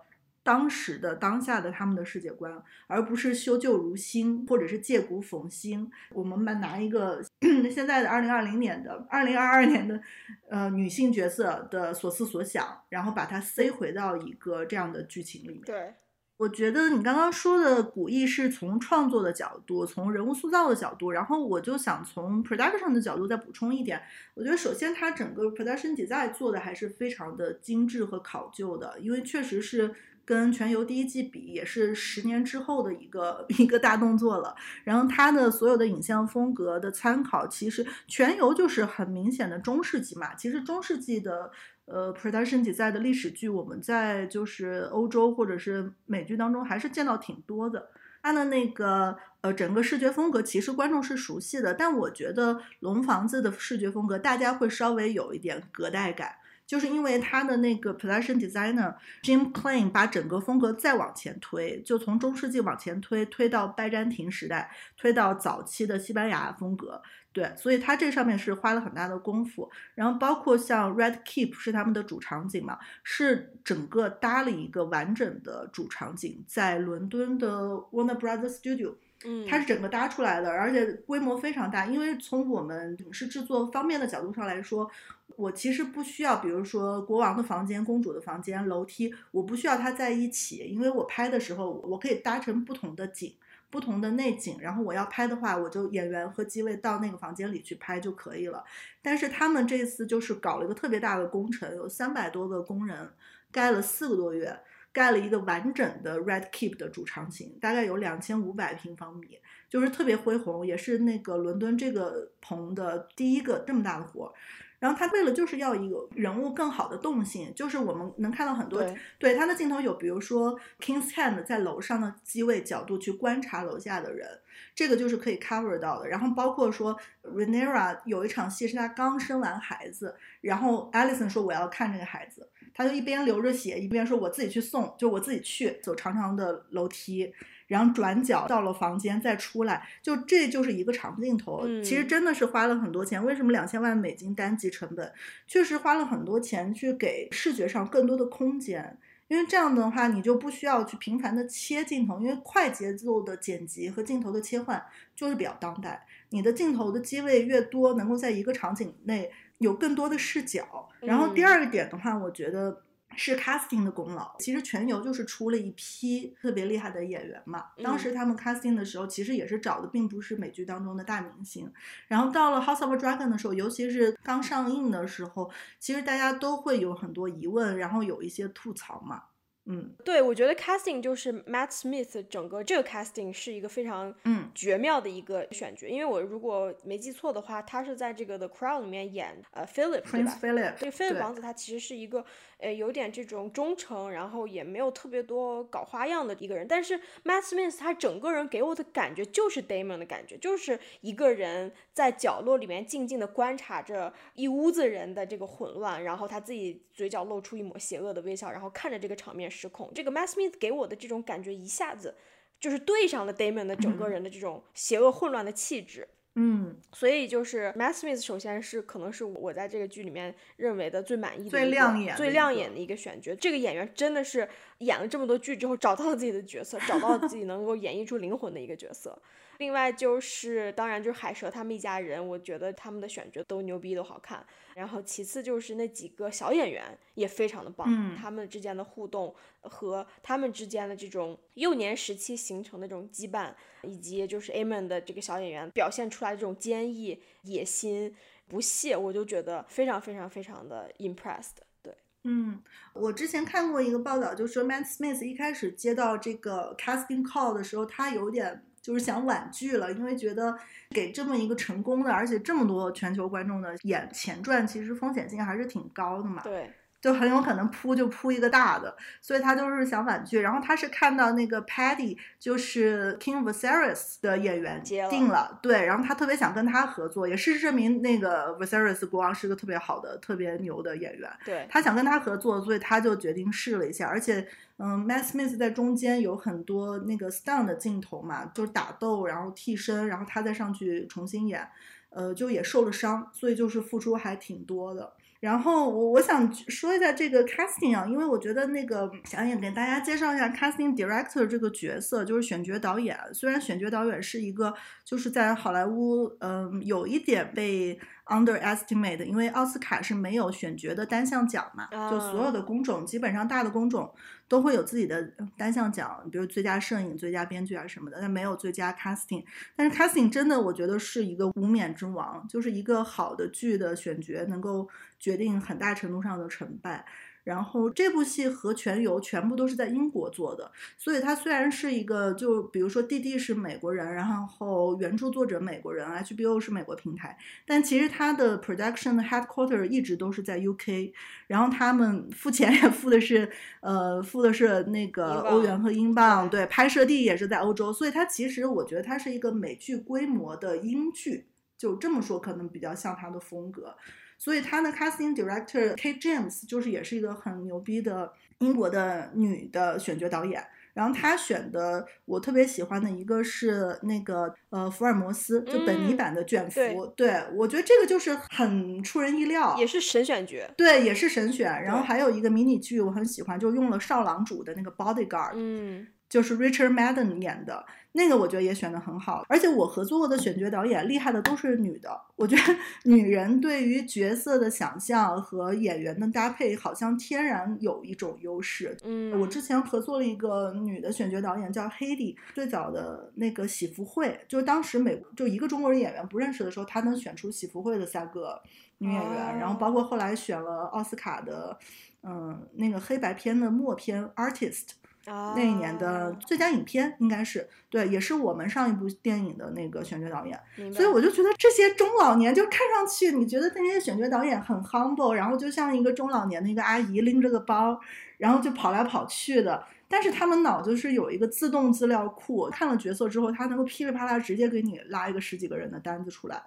[0.47, 5.91] 当时的当下的他们的世界观，而不是修旧如新或者是借古讽新。
[6.13, 7.21] 我们把拿一个
[7.69, 10.01] 现在的二零二零年的二零二二年的
[10.49, 15.63] 呃女性角色的所思所想，然后把它塞回到一个这样的剧情里面。
[15.63, 15.95] 对。
[16.39, 24.03] 我觉得你刚刚说的古意是从创作的角度，从人物塑造的角度，然后我就想从 production 的角度再补充一点。
[24.35, 29.95] 我觉得首先它整个 production design 做的还是非常的精致和考究的，因为确实是
[30.27, 34.55] 跟全游第一季比，也是十年之后的一个 一个大动作了。
[34.85, 40.35] 然后它的所有的影像风格的参考，其实全游就是很明显的中世纪嘛。
[40.35, 41.51] 其实中世纪的。
[41.89, 47.91] 呃，production 在的历史剧，我们在就是欧洲或者是美剧当中还是见到挺多的。
[48.21, 56.33] 它的那个呃，整个视觉风格其实观众是熟悉的，但我觉得《龙房子》的视觉风格大家会稍微有一点隔代感。
[56.67, 67.01] 就是因为他的那个 production designer Jim Klein 把整个风格再往前推，就从中世纪往前推，推到拜占庭时代，推到早期的西班牙风格。
[67.33, 69.71] 对，所以他这上面是花了很大的功夫。
[69.95, 78.95] 然后包括像 Red Keep 是他们的主场景嘛，是整个搭了一个完整的主场景，在伦敦的 Warner Brothers Studio。
[79.25, 81.87] 嗯，它是整个搭出来的，而且规模非常大。
[81.87, 84.91] 因为从我们影视制作方面的角度上来说，
[85.37, 93.35] 我其实不需要，比如说国王的房间、公主的房间、楼梯，我不需要它在一起，因为我拍的时候我可以搭成不同的景。
[93.69, 98.65] 不同的内景，然后我要拍的话，我就演员和机位到那个房间里去拍就可以了。
[99.03, 103.11] 但是他们这次就是搞了一个特别大的工程，有三百多个工人
[103.51, 104.57] 盖了四个多月，
[104.97, 109.39] 盖了一个完整的 Red Keep 的主场景，大概有两千五百平方米，
[109.69, 114.33] 就是特别恢宏，也是那个伦敦这个棚的第一个这么大的活。
[114.79, 118.83] 然后他为了就是要一个人物更好的动性，就是我们能看到很多
[119.19, 124.27] 对他的镜头有，比如说 King's Hand 在楼上的机位角度去观察楼下的人，
[124.75, 126.09] 这个就是可以 cover 到的。
[126.09, 137.33] 然后包括说 Renera 有一场戏是他刚生完孩子，然后 Alison 说我要看这个孩子，他就一边流着血一边说我自己去送，就我自己去走长长的楼梯。
[137.67, 141.67] 然后转角到了房间，再出来，就这就是一个长镜头。
[141.83, 143.25] 其实真的是花了很多钱。
[143.25, 145.13] 为什么两千万美金单集成本？
[145.49, 148.97] 确实花了很多钱去给视觉上更多的空间。
[149.27, 154.81] 因为这样的话，你就不需要去频繁的切镜头，因为快节奏的剪辑和镜头的切换
[155.17, 156.07] 就是比较当代。
[156.31, 159.29] 你的镜头的机位越多，能够在一个场景内
[159.59, 160.89] 有更多的视角。
[161.01, 162.83] 然后第二个点的话，我觉得。
[163.19, 164.37] 是 casting 的功劳。
[164.41, 167.69] 其实全游就是出了一批特别厉害的演员嘛。
[167.83, 171.73] 当时他们 casting 的时候，其实也是找的并不是美剧当中的大明星。
[172.09, 179.23] 然后到了 House of Dragon 的时候，尤其是刚上映的时候，其实大家都会有很多疑问，然后有一些吐槽嘛。
[179.67, 190.75] 嗯，对，我觉得 casting 就是 Matt Smith 整个这个 casting 是一个非常嗯绝妙的一个选角，因为我如果没记错的话，他是在这个 The Crown 里面演呃 Philip 对吧？
[190.79, 192.25] 这个 Philip 王子他其实是一个。
[192.59, 196.67] 呃，有点这种忠诚，然后也没有特别多搞花样的一个人。
[196.67, 209.91] 但是 Matt Smith 他整个人给我的感觉就是 Damon 的感觉，就是一个人在角落里面静静的观察着一屋子人的这个混乱，然后他自己嘴角露出一抹邪恶的微笑，然后看着这个场面失控。
[209.95, 212.15] 这个 Matt Smith 给我的这种感觉一下子
[212.61, 216.07] 就是对上了 Damon 的整个人的这种邪恶混乱的气质。
[216.39, 223.35] 嗯，所以就是 Matt Smith，首先是可能是我在这个剧里面认为的最满意的、最亮眼、最亮眼的一个选角。
[223.37, 224.47] 这个演员真的是
[224.81, 229.19] 演了这么多剧之后，找到了自己的角色，找到了自己能够演绎出灵魂的一个角色。
[229.57, 234.47] 另外就是，当然就是海蛇他们一家人，我觉得他们的选角都牛逼，都好看。
[234.77, 243.55] 然后其次就是那几个小演员也非常的棒，他们之间的互动和他们之间的这种幼年时期形成的这种羁绊，
[243.85, 248.15] 以及就是 Amon 的这个小演员表现出来的这种坚毅、野心、
[248.47, 251.57] 不懈，我就觉得非常非常非常的 impressed。
[251.83, 252.63] 对，嗯，
[252.93, 258.63] 我之前看过一个报道，就说 Matt Smith 一开始接到这个 casting call 的时候，他有点。
[258.87, 260.57] 就是想婉拒了，因为觉得
[260.91, 266.41] 给这么一个成功的，而且这么多全球观众的演前传，其实风险性还是挺高的嘛。
[266.45, 266.71] 对。
[267.01, 270.41] 就很有可能扑就扑一个大的，所以他就是想婉拒。
[270.41, 281.31] 然后他是看到那个 Paddy 就是 King Viserys 的演员定了，对，然后他特别想跟他合作，也事实证明那个 Viserys 国王是个特别好的、特别牛的演员。
[281.45, 284.09] 对他想跟他合作，所以他就决定试了一下。
[284.09, 284.47] 而且，
[284.79, 291.69] 嗯，Matt Smith 在中间有很多那个 stun 的镜头嘛，就是打斗，然后替身，然后他再上去重新演，
[292.11, 295.13] 呃，就也受了伤，所以就是付出还挺多的。
[295.41, 303.19] 然后我我想说一下这个 casting 啊，因为我觉得那个想也给大家介绍一下 casting director 这个角色，就是选角导演。
[303.33, 304.75] 虽然选角导演是一个，
[305.05, 307.99] 就是在好莱坞，嗯，有一点被。
[308.29, 314.13] Underestimate，因为奥斯卡是没有选角的单项奖嘛，就所有的工种基本上大的工种
[314.49, 315.23] 都会有自己的
[315.57, 319.45] 单项奖，比如最佳摄影、最佳编剧啊什么的，但没有最佳 casting。
[319.77, 324.89] 但是 casting 真的我觉得是一个无冕之王，就是一个好的剧的选角能够
[325.27, 327.05] 决定很大程度上的成败。
[327.43, 330.69] 然后这部戏和全游全部都是在英国做的，
[330.99, 341.13] 所以它虽然是一个，就比如说弟弟是美国人，然后原著作者美国人，HBO 是美国平台，但其实它的 production 的 headquarter 一直都是在 UK，
[341.47, 343.49] 然后他们付钱也付的是，
[343.81, 351.47] 呃，付的是那个欧元和英镑，对，拍摄地也是在欧洲，所以它其实我觉得它是一个美剧规模的英剧，
[351.79, 353.97] 就这么说可能比较像它的风格。
[354.39, 360.65] 所以他的 casting director Kate James 就是也是一个很牛逼的英国的女的选角导演。
[360.95, 367.07] 然后她选的我特别喜欢的一个是那个呃福尔摩斯，就本尼版的卷福。
[367.15, 370.57] 对，我觉得这个就是很出人意料，也是神选角。
[370.75, 371.71] 对，也是神选。
[371.83, 375.53] 然后还有一个迷你剧我很喜欢，就用了少郎主的那个 Bodyguard。
[375.57, 376.07] 嗯。
[376.29, 379.45] 就是 Richard Madden 演的那个，我觉得也选的很好。
[379.49, 382.63] 而且我合作过的选角导演厉害的都是女的，我觉得
[383.05, 388.97] 女人对于角色的想象和演员的搭配好像天然有一种优势。
[389.05, 398.61] 嗯，我之前合作了一个女的选角导演叫 Hedy，最早的那个喜福会，就是当时美就一个中国人演员不认识的时候，她能选出喜福会的三个
[398.99, 401.79] 女演员，然后包括后来选了奥斯卡的，
[402.23, 404.93] 嗯，那个黑白片的默片 Artist。
[405.27, 410.59] 那一年的最佳影片应该是对，也是我们上一部电影的那个选角导演，
[410.93, 418.01] 所以我就觉得这些中老年就看上去，你觉得那些选角导演很 humble，然后就像一个中老年的一个阿姨拎着个包，
[418.39, 426.63] 然后就跑来跑去的，但是他们脑子是有一个自动资料库，看了角色之后，他能够噼里啪啦直接给你拉一个十几个人的单子出来，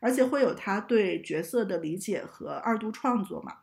[0.00, 3.58] 而且会有他对角色的理解和二度创作嘛。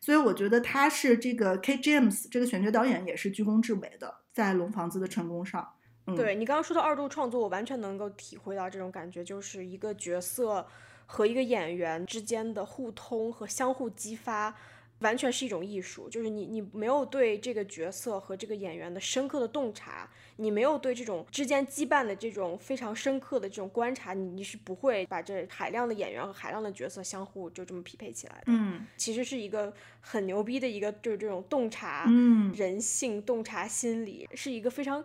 [0.00, 5.74] 所以我觉得他是这个 K James 这个选角导演也是居功至伟的，在《龙房子》的成功上。
[6.16, 10.66] 对你刚刚说到二度创作，我完全能够体会到这种感觉，就是一个角色
[11.06, 14.56] 和一个演员之间的互通和相互激发。
[15.00, 28.44] 完全是一种艺术，就是你你没有对这个角色和这个演员的深刻的洞察，你没有对这种之间羁绊的这种非常深刻的这种观察，你你是不会把这海量的演员和海量的角色相互就这么匹配起来的。
[28.46, 35.04] 嗯，其实是一个很牛逼的一个就是这种洞察，嗯，人性洞察心理，是一个非常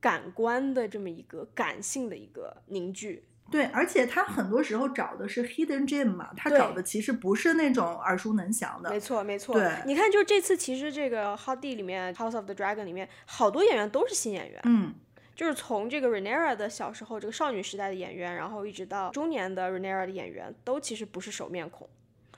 [0.00, 3.22] 感官的这么一个感性的一个凝聚。
[3.50, 8.90] 对，而且他很多时候找的是 hidden gem 嘛，他找的其实不是那种耳熟能详的。
[8.90, 9.54] 没错，没错。
[9.54, 14.60] 对，你看，就这次其实这个 Hot D 里面 House of the Dragon 里面好多演员都是新演员。
[14.64, 14.92] 嗯，
[15.34, 21.88] 就是从这个 Renera 的小时候这个少女时代的演员，然后一直到中年的 Renera 的演员，都其实不是熟面孔。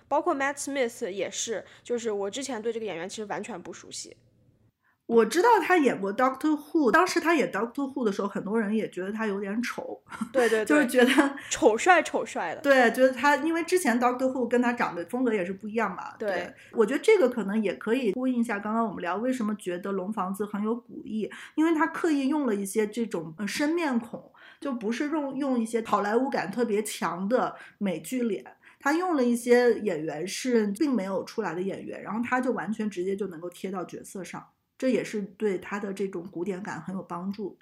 [0.08, 4.16] 包括 Matt Smith 也是，就是我之前对这个演员其实完全不熟悉。
[5.08, 9.98] 我知道他演过 Doctor Who，当时他演 Doctor Who 的时候，很多人也觉得他有点丑，
[10.30, 12.60] 对对， 就是觉得丑帅丑帅的。
[12.60, 16.14] 对，觉得他因为之前 Doctor Who 跟他长得风格也是不一样嘛。
[16.18, 24.30] 对，我觉得这个可能也可以呼应一下刚刚我们聊为什么觉得龙房子很有古意，因为他刻意用了一些这种生面孔，
[24.60, 28.44] 就不是用用一些好莱坞感特别强的美剧脸，
[28.78, 34.46] 他用了一些演员是并没有出来的演员，然后他就完全直接就能够贴到角色上。
[34.78, 37.58] 这也是对他的这种古典感很有帮助。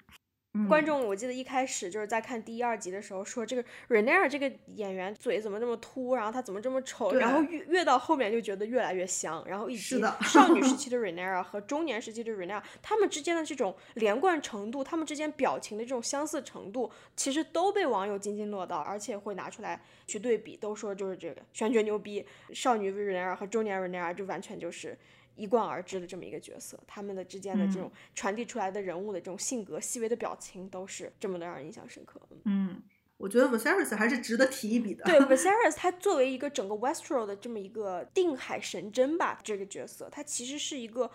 [0.67, 9.43] 观众，我记得一开始就是在看第一、二集的时候说，这个 Renner 这个演员嘴怎么这么秃，然后他怎么这么丑，然后越越到后面就觉得越来越香。
[9.47, 24.97] 然后以及少女时 期的 Renner 和中年时期的 Renner，他们之间的这种连贯程度，他们之间表情的这种相似程度，其实都被网友津津乐道，而且会拿出来去对比，都说就是这个选角牛逼，少女 Renner 和中年 Renner 就完全就是。
[25.37, 32.19] 一贯而知的这么一个角色，他们的之间的这种传递出来的人物的这种性格、细微的表情，都是这么的让人印象深刻。
[32.45, 32.81] 嗯，
[33.17, 35.05] 我觉得 Viserys 还是值得提一笔的。
[35.05, 41.09] 对 Viserys，他作为一个整个 Westeros 的这么一个定海神针吧，这个角色，他其实是一个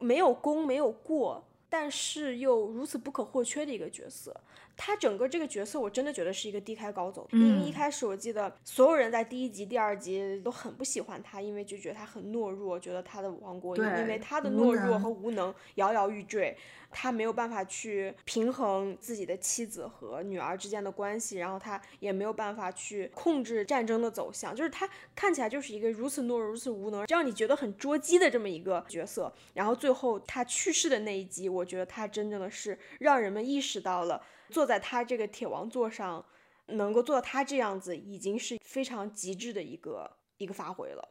[0.00, 4.38] 没有功没有过，但是又如此不可或缺的一个角色。
[4.76, 7.28] 他整个这个角色，我真的觉得是一个低开高走。
[7.32, 16.56] 因为一开始我记得所有人在第一集、第二集都很不喜欢他，因为就觉得他很懦弱，觉得他的王国因为他的懦弱和无能摇摇欲坠。
[16.96, 29.34] 他没有办法去平衡自己的妻子和女儿之间的关系，然后他也没有办法去控制战争的走向，就是他看起来就是一个如此懦弱、如此无能，让你觉得很捉鸡的这么一个角色。
[29.54, 34.22] 然后最后他去世的那一集，我觉得他真正的是让人们意识到了。
[34.50, 36.24] 坐在他这个铁王座上，
[36.66, 41.10] 能够做到他这样子，已经是非常极致的一个一个发挥了。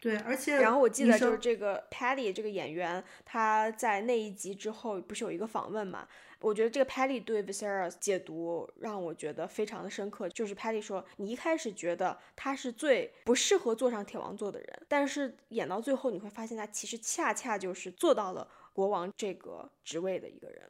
[0.00, 6.08] 对，而且然后我记得就是这个 Patty 这个演员，他在那一集之后不是有一个访问嘛？
[6.40, 10.28] 我觉得这个 Patty 对 Viserys 解读让我觉得非常的深刻。
[10.30, 20.68] 就是 Patty 说，你一开始觉得他是最不适合坐上铁王座的人，但是演到最后你会发现他其实恰恰就是做到了国王这个职位的一个人。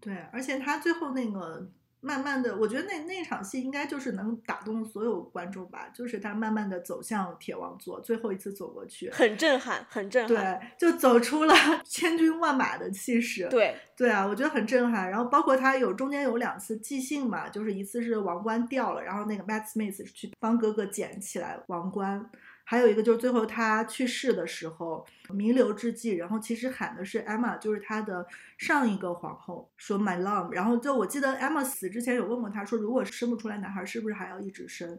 [0.00, 1.68] 对，而且他最后那个
[2.00, 15.10] 慢慢的，我觉得那那场戏应该就是能打动所有观众吧，就是他慢慢的走向铁王座，最后一次走过去，很震撼，很震撼，对，就走出了 千军万马的气势，对，对啊，我觉得很震撼。
[15.10, 22.30] 然后包括他有中间有两次即兴嘛，就是一次是王冠掉了，然后那个 Matt Smith 去帮哥哥捡起来王冠。
[22.70, 28.24] 还有一个就是最后他去世的时候弥留之际，然后其实喊的是 Emma，就是他的
[28.58, 30.52] 上一个皇后，说 My love。
[30.52, 34.96] 然后就我记得 Emma 死之前有问过他说，如果生不出来男孩，是不是还要一直生？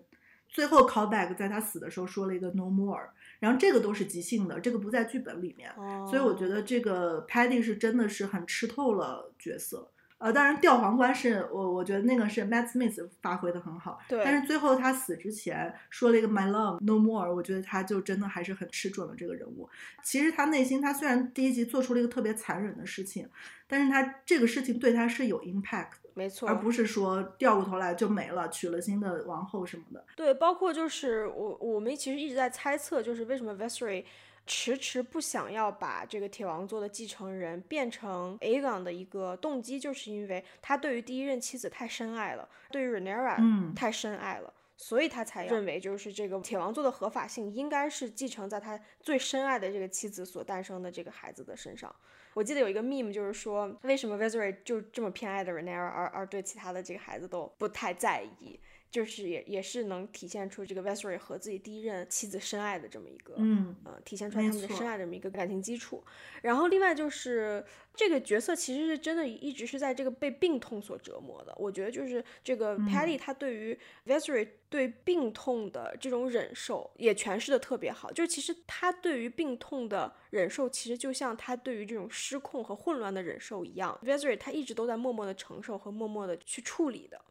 [0.50, 3.08] 最后 callback 在他死的时候说了一个 No more。
[3.40, 5.74] 然后这个都是即兴的，这个不在剧本里面，
[6.10, 9.90] 所以我觉得这个 Paddy 是真的是很吃透了角色。
[10.22, 14.24] 呃，当然吊皇冠是我我觉得那个是 Matt Smith 发挥的很好，对。
[14.24, 19.68] 但是最后他死之前说了一个 My love no more，我觉得他就真的还是很吃准了这个人物。
[20.04, 23.28] 其实他内心他虽然第一集做出了一个特别残忍的事情，
[23.68, 30.06] 但是他这个事情对他是有 impact，没错，而不是说掉过头来就没了，娶了新的王后什么的。
[30.16, 34.04] 对，包括就是我我们其实一直在猜测，就是为什么 Visery。
[34.54, 51.96] 迟迟不想要把这个铁王座的继承人变成 Aegon 的一个动机，就是因为他对于第一任妻子太深爱了，对于 Rhaenyra 太深爱了，所以他才认为就是这个铁王座的合法性应该是继承在他最深爱的这个妻子所诞生的这个孩子的身上。
[52.34, 58.60] 我记得有一个 meme 就是说，为什么 Visery 就这么偏爱的 Rhaenyra，而而对其他的这个孩子都不太在意。
[58.92, 66.04] 就是也也是能体现出这个 v e s e r y 和自己第一任妻子深爱的这么一个，嗯，呃，体现出来他们的深爱这么一个感情基础。
[66.42, 67.66] 然后另外就是
[67.96, 71.56] 这个角色其实是真的一直是在这个被病痛所折磨的。
[71.58, 78.12] 我觉得就是这个 Paddy 他对于 v e s e r y 对病痛的这种忍受也诠释的特别好。
[78.12, 87.22] 就是其实他对于病痛的忍受，其实就像他对于这种失控和混乱的忍受一样 v e s e r y 他一直都在默默的承受和默默的去处理的。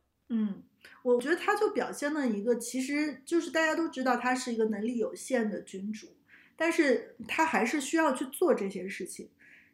[1.03, 6.09] 我觉得他就表现了一个，其实就是大家都知道他是一个能力有限的君主，
[6.57, 9.29] 但是他还是需要去做这些事情。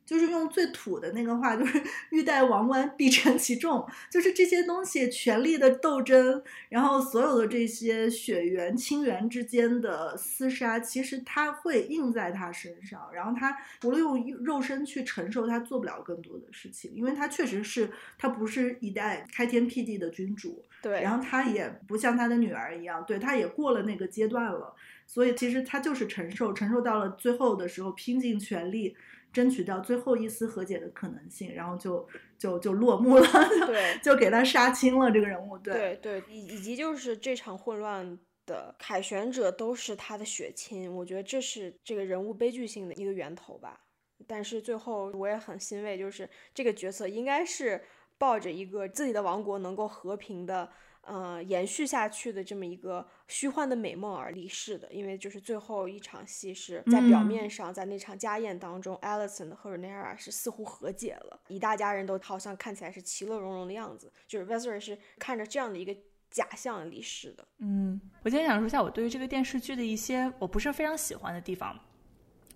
[0.05, 3.85] 就是用最土的那个话，就是欲戴王冠必承其重。
[4.09, 13.13] 就是这些东西，权力的斗争，然后所有的这些血缘亲缘之间的厮杀，其实他会印在他身上。
[13.13, 20.65] 然后他除了用肉身去承受，他做不了更多的事情，因为他确实是他不是一代开天辟地的君主。
[20.83, 24.75] 对，然后他也不像他的女儿一样，对他也过了那个阶段了。
[25.07, 28.97] 所以其实他就是承受，承受到了最后的时候，拼尽全力。
[29.33, 32.09] 争取到最后一丝和解的可能性，然后就
[32.39, 33.27] 就就落幕了，
[33.67, 43.79] 对， 就给他杀青了这个人物，对对，以以及就是这场混乱的凯旋者都是他的血亲，我觉得这是这个人物悲剧性的一个源头吧。
[44.27, 47.83] 但是最后我也很欣慰，就是这个角色应该是
[48.19, 50.71] 抱着一个自己的王国能够和平的。
[51.09, 65.97] 呃，延续下去的这么一个虚幻的美梦而离世的，因为就是最后一场戏是在表面上，在那场家宴当中，Alison 和 Rhaenyra 是似乎和解了，一大家人都好像看起来是其乐融融的样子，就是 Visery 是看着这样的一个
[66.29, 67.47] 假象离世的。
[67.59, 71.79] 嗯，我今天想说一下我对于这个电视剧的一些我不是非常喜欢的地方。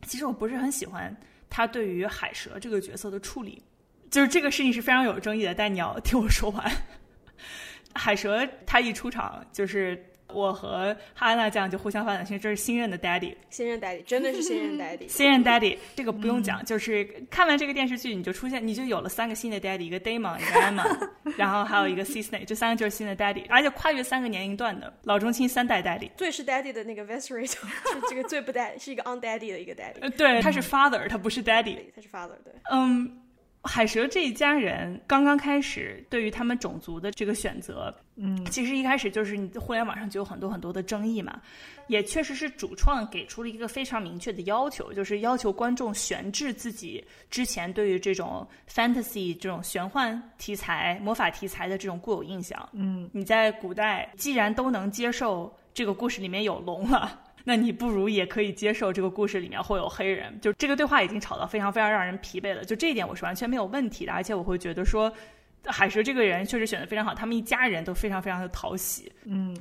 [0.09, 1.17] 其实我不是很喜欢
[1.49, 3.63] 他对于海蛇这个角色的处理，
[4.11, 6.71] 就是这个事情是非常有争议的，但你要听我说完。
[7.95, 10.01] 海蛇他一出场，就是
[10.33, 26.47] 我和哈安娜这样就互相发短信，这是新任的 daddy，新任 daddy 真的是新任 daddy， 新任 daddy 这个不用讲，就是看完这个电视剧，你就出现，你就有了三个新的 daddy，一个 Damon，一个 Emma， 然后还有一个 C Snake，这三个就是新的 daddy，而且跨越三个年龄段的老中青三代 daddy，最是
[26.47, 27.59] daddy 的那个 Vesery，是
[28.09, 33.21] 这个最不 daddy，是一个 on daddy 的一个 daddy，对，他是 father，他不是 daddy，他是 father，对，嗯。
[33.63, 41.39] 海蛇这一家人刚刚开始对于他们种族的这个选择，嗯，其实一开始就是你互联网上就有很多很多的争议嘛，
[41.87, 52.67] 也确实是主创给出了一个非常明确的要求，就是要求观众悬置自己之前对于这种 fantasy 这种玄幻题材、魔法题材的这种固有印象。
[52.73, 57.21] 嗯，你在古代既然都能接受这个故事里面有龙了。
[57.45, 62.64] 那你不如也可以接受这个故事里面会有黑人，就这个对话已经吵到非常非常让人疲惫了。
[62.64, 65.12] 就这一点我是完全没有问题的，而且我会觉得说，
[65.64, 69.11] 海蛇这个人确实选的非常好，他们一家人都非常非常的讨喜。
[69.24, 69.57] 嗯，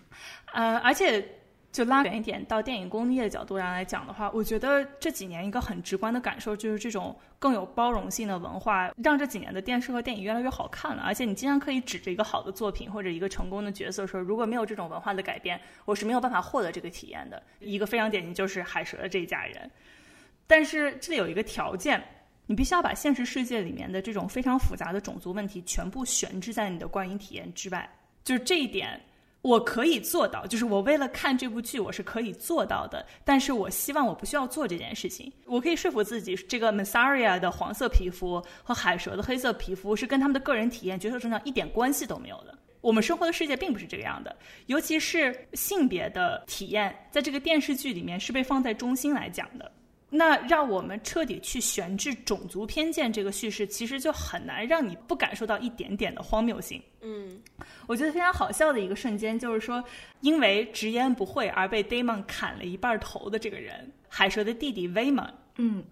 [0.54, 1.24] 呃，而且。
[1.72, 11.04] 就拉远一点，到电影工业的角度上来讲的话，我觉得这几年一个很直观的感受就是这种更有包容性的文化，让这几年的电视和电影越来越好看了。
[11.04, 17.42] 而且你经常可以指着一个好的作品或者一个成功的角色说，如果没有这种文化的改变，我是没有办法获得这个体验的。
[17.60, 19.70] 一个非常典型就是海蛇的这一家人。
[20.48, 22.04] 但是这里有一个条件，
[22.48, 27.88] 你必须要把现实世界里面的这种非常复杂的种族问题全部悬置在你的观影体验之外，
[28.24, 29.00] 就是这一点。
[29.42, 33.06] 我可以做到，就是我为了看这部剧，我是可以做到的。
[33.24, 35.32] 但是我希望我不需要做这件事情。
[35.46, 42.54] 我可以说服自己，这个 Massaria 的黄色皮肤和海蛇的黑色皮肤是跟他们的个人体验、角色成长一点关系都没有的。
[42.82, 44.36] 我们生活的世界并不是这个样的，
[44.68, 49.72] 尤其是性别的体验，在这个电视剧里面是被放在中心来讲的。
[50.12, 56.82] 那让我们彻底去悬置种族偏见这个叙事，其实就很难让你不感受到一点点的荒谬性。
[57.02, 57.40] 嗯，
[57.86, 59.84] 我觉得非常好笑的一个瞬间，就是说，
[60.22, 65.32] 因为直言不讳而被 Damon 砍了一半头的这个人，海蛇的弟弟威猛。
[65.58, 65.84] 嗯，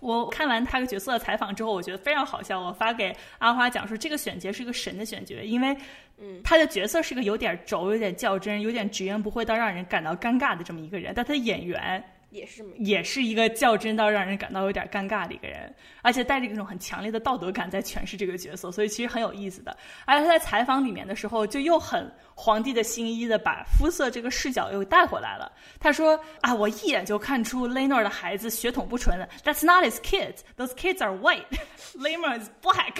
[0.00, 2.60] 我看完他个角色的采访之后，我觉得非常好笑。
[2.60, 5.76] 我发给阿花讲说，这个选角是一个神的选角，因为，
[6.18, 12.02] 嗯，他的角色是个有点轴、有点较真、有点直言不讳到让人感到尴尬的这么一个人，但他的演员。
[12.34, 15.72] 也是也是一个较真到让人感到有点尴尬的一个人，
[16.02, 19.76] 而且带着一种很强烈的道德感在诠释这个角色，所以其实很有意思的。
[20.04, 25.52] 而且他在采访里面的时候，就又很皇帝的新衣的把肤色这个视角又带回来了。
[25.78, 29.28] 他说啊，我一眼就看出 l e n o r 的孩子血统不纯了。
[29.44, 30.40] That's not his kids.
[30.56, 31.46] Those kids are white.
[31.94, 32.94] l e n o r is black.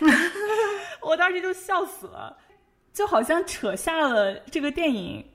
[1.02, 2.38] 我当时就笑死了，
[2.92, 5.28] 就好像扯下了这个电影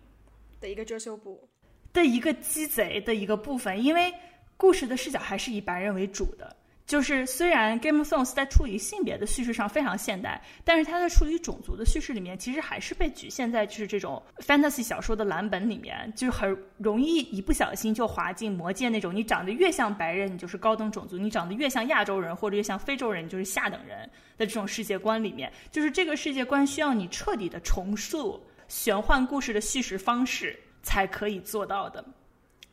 [0.62, 1.50] 的一个遮羞布。
[1.94, 4.14] 的一个鸡贼的一个部分，因为
[4.58, 6.56] 故事的视角还是以白人为主的。
[6.86, 25.54] 就是虽然《Game of Thrones》在处理性别的叙事上非常现代，但是它在处理种族的叙事里面，其实还是被局限在就是这种 fantasy 小说的蓝本里面，就是很容易一不小心就滑进魔界那种你长得越像白人，你就是高等种族；你长得越像亚洲人或者越像非洲人，你就是下等人的这种世界观里面。
[25.72, 30.60] 就是这个世界观需要你彻底的重塑玄幻故事的叙事方式。
[30.82, 32.04] 才可以做到的，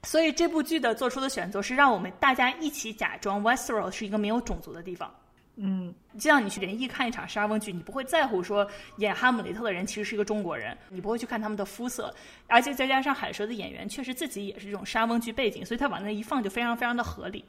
[0.05, 5.13] 所以这部剧的做出的选择是让我们大家一起假装 Westeros 是一个没有种族的地方。
[5.59, 8.69] 嗯，就像你去联谊看一场沙翁剧，你不会在乎说
[8.99, 12.15] 演哈姆雷特的人其实是一个中国人，你不会去看他们的肤色，
[12.47, 17.43] 而且再加上海蛇的演员确实自己也是这种沙翁剧背景，所以他往那一放就非常非常的合理。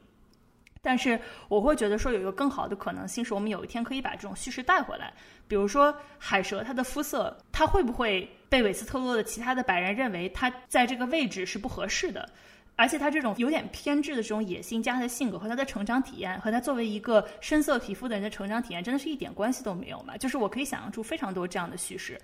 [0.80, 5.12] 但是我会觉得说有一个更好的可能性是我们有一天可以把这种叙事带回来，
[5.46, 12.28] 比如说海蛇它的肤色，它会不会被韦斯特洛的其他的白人认为他在这个位置是不合适的？
[12.76, 20.16] 而且他这种有点偏执的这种野心加他的性格和他的成长体验，和他作为一个深色皮肤的人的成长体验，真的是一点关系都没有嘛？
[20.16, 22.20] 就是我可以想象出非常多这样的叙事，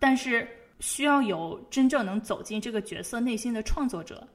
[0.00, 0.48] 但是
[0.80, 4.26] 需要有真正能走进这个角色内心的创作者，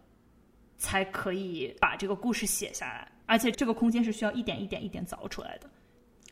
[0.78, 3.06] 才可以把这个故事写下来。
[3.26, 5.70] 而且这个空间是需要一点一点一点凿出来的。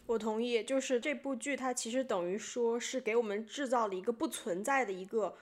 [0.08, 5.36] 我同意，就是这部剧它其实等于说是给我们制造了一个不存在的一个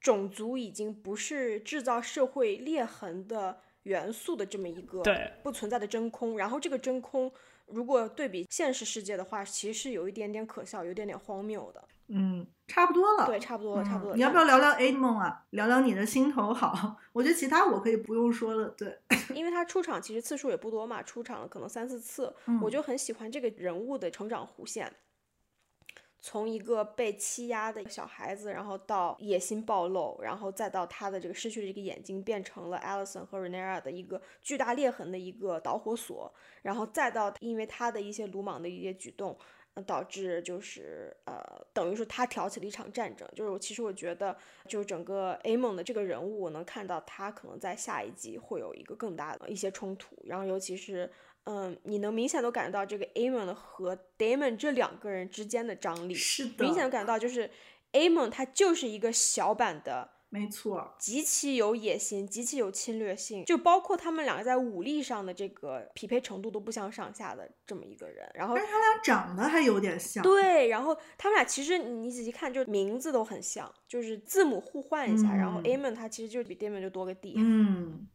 [0.00, 5.02] 种族已经不是制造社会裂痕的元素的这么一个
[5.42, 6.38] 不存在的真空。
[6.38, 7.30] 然后这个真空
[7.66, 11.82] 如果对比现实世界的话，其实是有一点点可笑，有点点荒谬的。
[12.08, 13.26] 嗯，差不多了。
[13.26, 14.14] 对，差不多了，差不多。
[14.14, 15.44] 你要不要聊聊 A 梦啊？
[15.50, 16.96] 聊聊你的心头好。
[17.12, 18.68] 我觉得其他我可以不用说了。
[18.70, 18.98] 对，
[19.34, 22.34] 因为他出场其实次数也不多嘛，出场了可能三四次。
[22.60, 24.92] 我就很喜欢这个人物的成长弧线，
[26.20, 39.38] 从一个被欺压的小孩子，然后到野心暴露，然后再到他的这个失去了这个眼睛，变成了 Alison 和 Renera 的一个巨大裂痕的一个导火索，然后再到因为他的一些鲁莽的一些举动。
[39.82, 41.42] 导致就是呃，
[41.72, 43.28] 等于说他挑起了一场战争。
[43.34, 44.36] 就是我其实我觉得，
[44.68, 50.16] 就是整个 A 梦的这个人物，我能看到他可能在下一集会有一个更大的一些冲突。
[50.24, 51.10] 然后尤其是
[51.44, 57.50] 嗯，你能明显都感觉到这个 A 梦和 Damon 这两个人之间的张力，是的，明显感到就是
[57.92, 60.10] A 梦他就是一个小版的。
[60.28, 68.28] 没错，极其有野心，极其有侵略性，就包括他们两个在武力上的这个匹配程度都不相上下的这么一个人。
[68.34, 70.24] 然后，但是他俩长得还有点像。
[70.24, 75.32] 对，然后他们俩其实你仔细看，就名字都很像，就是字母互换一下。
[75.32, 77.34] 然后 Amon 他其实就是比 Damon 就多个 D。
[77.36, 78.08] 嗯。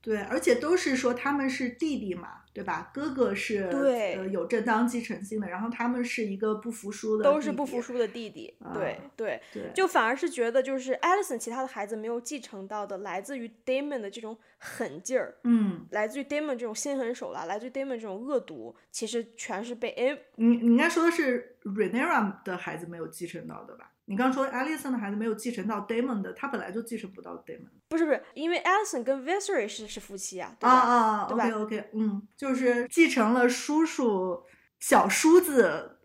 [0.00, 2.90] 对，而且都是说他们是弟弟嘛，对吧？
[2.94, 8.56] 哥哥是对呃有正当继承性的，然后他们是一个不服输的，都是不服输的弟弟。
[8.72, 20.22] 对对对，就反而是觉得就是 Alison 其他的孩子没有继承到的，来自于 Damon 的这种狠劲儿，嗯，来自于 Damon 这种心狠手辣，来自于 Damon 这种恶毒，其实全是被 A。
[20.36, 23.92] 你你应该说的是 Renera 的孩子没有继承到的吧？
[24.08, 27.68] 你刚说 Alison 的孩子没有继承到 Damon 的，他本来就继承不到 Damon。
[27.88, 30.72] 不是不是，因为 Alison 跟 Visery 是是夫妻啊，对吧？
[30.72, 34.42] 啊啊，OK OK，嗯，就是继承了叔叔
[34.80, 35.97] 小叔子。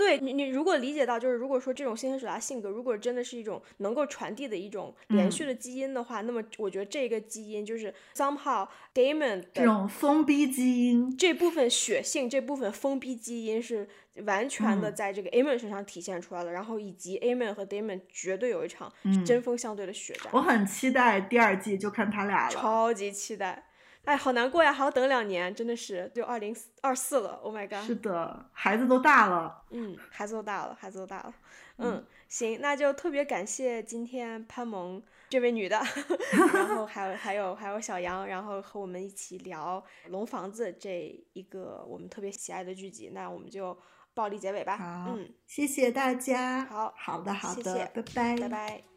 [0.00, 13.86] 对你，你如果理解到，就是如果说这种心狠手辣性格，如果真的是一种能够传递的一种连续的基因的话，那么我觉得这个基因就是 somehow Damon 这种封闭基因，这部分血性，这部分封闭基因是
[14.24, 16.50] 完全的在这个 Amon 身上体现出来了。
[16.50, 18.90] 然后以及 Amon 和 Damon 绝对有一场
[19.26, 20.32] 针锋相对的血战。
[20.32, 23.66] 我很期待第二季，就看他俩了，超级期待。
[24.04, 27.34] 哎，好难过呀，还要等两年，真的是就二零二四了。
[27.42, 27.86] Oh my god！
[27.86, 29.62] 是的，孩子都大了。
[29.70, 31.34] 嗯，孩子都大了，孩子都大了。
[31.76, 35.80] 嗯，行，那就特别感谢今天潘萌这位女的，
[36.52, 43.10] 然后还有还有还有小杨，然后和我们一起聊《龙房子》这一个我们特别喜爱的剧集。
[43.14, 43.76] 那我们就
[44.12, 45.06] 暴力结尾吧。
[45.08, 46.64] 嗯，谢谢大家。
[46.64, 48.89] 好，好的，好的，拜拜，拜拜。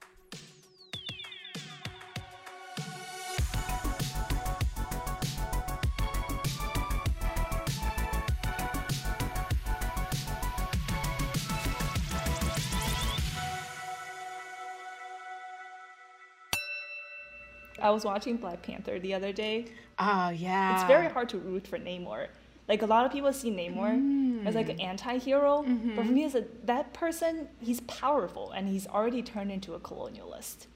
[17.84, 19.68] I was watching Black Panther the other day.
[20.00, 20.76] Oh yeah.
[20.76, 22.28] It's very hard to root for Namor.
[22.68, 24.48] Like a lot of people see Namor mm.
[24.48, 26.14] as like an anti-hero, but for mm-hmm.
[26.14, 30.68] me, as a that person, he's powerful and he's already turned into a colonialist.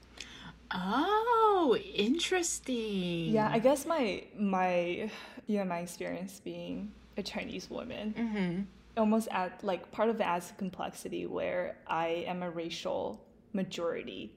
[0.70, 3.30] Oh, interesting.
[3.30, 5.10] Yeah, I guess my my
[5.46, 9.00] yeah my experience being a Chinese woman mm-hmm.
[9.00, 13.24] almost at like part of it adds complexity where I am a racial
[13.54, 14.34] majority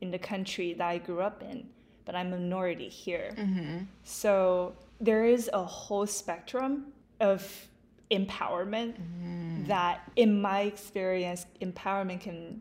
[0.00, 1.68] in the country that I grew up in,
[2.04, 3.32] but I'm a minority here.
[3.36, 3.78] Mm-hmm.
[4.04, 7.68] So there is a whole spectrum of
[8.10, 9.64] empowerment mm-hmm.
[9.66, 12.60] that, in my experience, empowerment can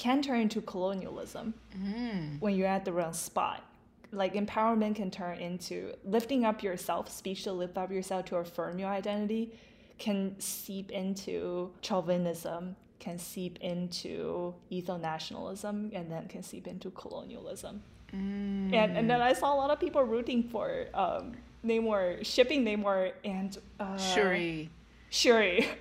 [0.00, 2.38] can turn into colonialism mm-hmm.
[2.38, 3.62] when you're at the wrong spot.
[4.12, 8.78] Like empowerment can turn into lifting up yourself, speech to lift up yourself to affirm
[8.78, 9.52] your identity,
[9.98, 17.82] can seep into chauvinism, can seep into ethno-nationalism, and then can seep into colonialism.
[18.12, 21.32] And and then I saw a lot of people rooting for um,
[21.64, 24.70] Namor, shipping Namor and uh, Shuri.
[25.10, 25.68] Shuri.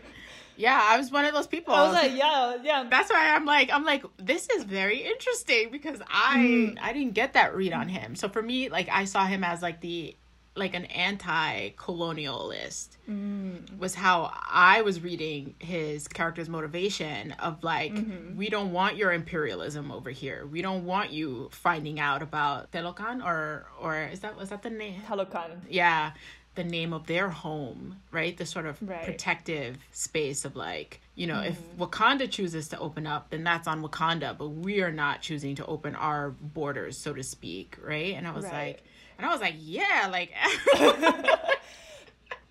[0.60, 1.73] Yeah, I was one of those people.
[1.73, 2.85] I was like, yeah, yeah.
[2.89, 6.77] That's why I'm like, I'm like, this is very interesting because I Mm.
[6.81, 8.14] I didn't get that read on him.
[8.18, 10.18] So for me, like I saw him as like the
[10.60, 13.80] like an anti-colonialist Mm.
[13.80, 18.38] was how I was reading his character's motivation of like Mm-hmm.
[18.38, 20.45] we don't want your imperialism over here.
[20.45, 24.69] We don't want you finding out about Telocan or or is that was that the
[24.69, 25.02] name?
[25.07, 25.61] Talokan.
[25.69, 26.11] yeah
[26.56, 29.06] the name of their home right the sort of Right.
[29.06, 33.81] protective space of like you know if wakanda chooses to open up then that's on
[33.81, 38.27] wakanda but we are not choosing to open our borders so to speak right and
[38.27, 38.53] i was Right.
[38.53, 38.84] like
[39.19, 40.31] and i was like yeah like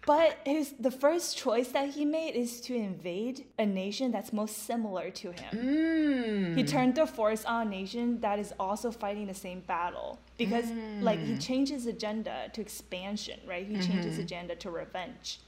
[0.08, 4.56] But his the first choice that he made is to invade a nation that's most
[4.64, 5.52] similar to him.
[5.52, 10.18] mm, He turned the force on a nation that is also fighting the same battle
[10.38, 11.02] because mm.
[11.02, 13.66] like he changed his agenda to expansion, right?
[13.66, 14.22] He changed his mm-hmm.
[14.22, 15.40] agenda to revenge.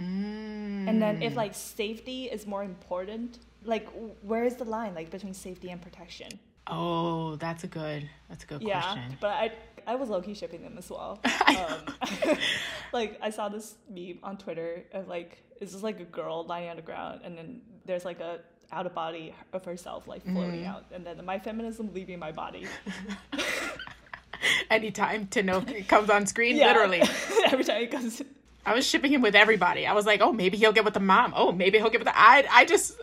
[0.00, 0.88] Mm.
[0.88, 3.86] And then if like safety is more important, like
[4.22, 6.30] where is the line like between safety and protection?
[6.70, 9.52] oh that's a good that's a good Yeah, question but I
[9.88, 11.18] I was low key shipping them as well.
[11.48, 12.36] Um,
[12.92, 16.68] like I saw this meme on Twitter of like it's just like a girl lying
[16.68, 18.40] on the ground, and then there's like a
[18.70, 20.70] out of body of herself like floating Mm-hmm.
[20.70, 22.66] out, and then my feminism leaving my body.
[24.70, 26.68] anytime to know comes on screen Yeah.
[26.68, 27.02] literally
[27.46, 28.22] every time it comes.
[28.66, 29.86] I was shipping him with everybody.
[29.86, 31.32] I was like, oh, maybe he'll get with the mom.
[31.34, 32.18] Oh, maybe he'll get with the.
[32.18, 32.96] I, I just.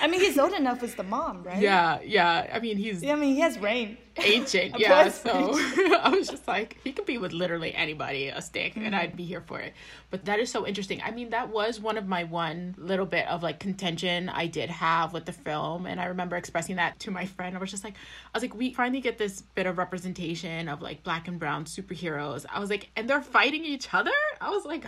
[0.00, 1.60] I mean, he's old enough as the mom, right?
[1.60, 2.46] yeah, yeah.
[2.52, 3.98] I mean, he's Yeah, I mean, he has rain.
[4.22, 4.78] Ancient.
[4.78, 5.08] Yeah.
[5.08, 5.30] So
[6.00, 9.24] I was just like, he could be with literally anybody, a stick, and I'd be
[9.24, 9.74] here for it.
[10.10, 11.00] But that is so interesting.
[11.04, 14.70] I mean, that was one of my one little bit of like contention I did
[14.70, 15.86] have with the film.
[15.86, 17.56] And I remember expressing that to my friend.
[17.56, 20.82] I was just like, I was like, we finally get this bit of representation of
[20.82, 22.46] like black and brown superheroes.
[22.52, 24.10] I was like, and they're fighting each other?
[24.40, 24.84] I was like,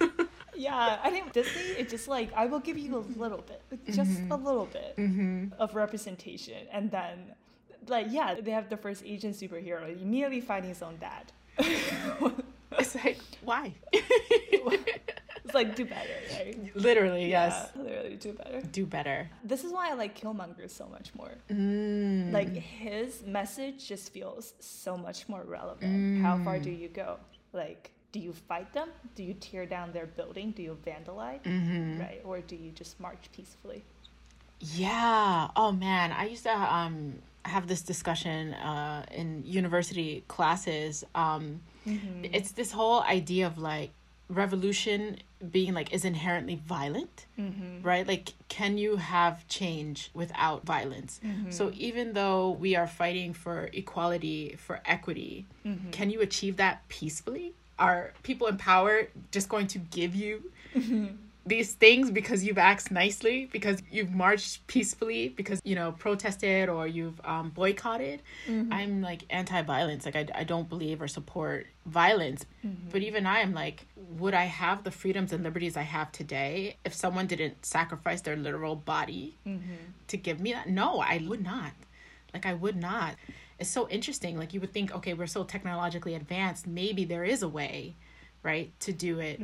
[0.56, 3.62] Yeah, I think Disney it's just like I will give you a little bit,
[3.94, 4.32] just Mm-hmm.
[4.32, 4.98] a little bit
[5.56, 7.18] of representation, and then
[7.88, 11.32] like yeah, they have the first Asian superhero immediately fighting his own dad.
[12.78, 13.72] it's like, why?
[15.48, 16.76] It's like do better, right?
[16.76, 17.70] literally, yes.
[17.74, 18.60] Literally do better.
[18.70, 19.30] Do better.
[19.42, 21.32] This is why I like Killmonger so much more.
[21.50, 22.32] Mm.
[22.32, 26.22] Like his message just feels so much more relevant.
[26.22, 27.16] How far do you go?
[27.54, 28.90] Like, do you fight them?
[29.14, 30.50] Do you tear down their building?
[30.50, 31.40] Do you vandalize?
[31.98, 32.20] Right?
[32.24, 33.84] Or do you just march peacefully?
[34.60, 35.48] Yeah.
[35.56, 37.14] Oh man, I used to um
[37.48, 41.04] have this discussion uh in university classes.
[41.14, 42.24] Um mm-hmm.
[42.24, 43.90] it's this whole idea of like
[44.28, 45.16] revolution
[45.50, 47.26] being like is inherently violent.
[47.38, 47.82] Mm-hmm.
[47.82, 48.06] Right?
[48.06, 51.20] Like can you have change without violence?
[51.24, 51.50] Mm-hmm.
[51.50, 55.46] So even though we are fighting for equality, for equity,
[55.92, 57.54] can you achieve that peacefully?
[57.78, 60.42] Are people in power just going to give you
[61.48, 66.86] these things because you've asked nicely, because you've marched peacefully, because you know protested or
[66.86, 68.22] you've um, boycotted.
[68.46, 68.72] Mm-hmm.
[68.72, 70.04] I'm like anti-violence.
[70.04, 72.44] Like I, I don't believe or support violence.
[72.64, 72.90] Mm-hmm.
[72.90, 76.76] But even I am like, would I have the freedoms and liberties I have today
[76.84, 79.74] if someone didn't sacrifice their literal body mm-hmm.
[80.08, 80.68] to give me that?
[80.68, 81.72] No, I would not.
[82.34, 83.16] Like I would not.
[83.58, 84.38] It's so interesting.
[84.38, 86.66] Like you would think, okay, we're so technologically advanced.
[86.66, 87.96] Maybe there is a way,
[88.42, 89.40] right, to do it.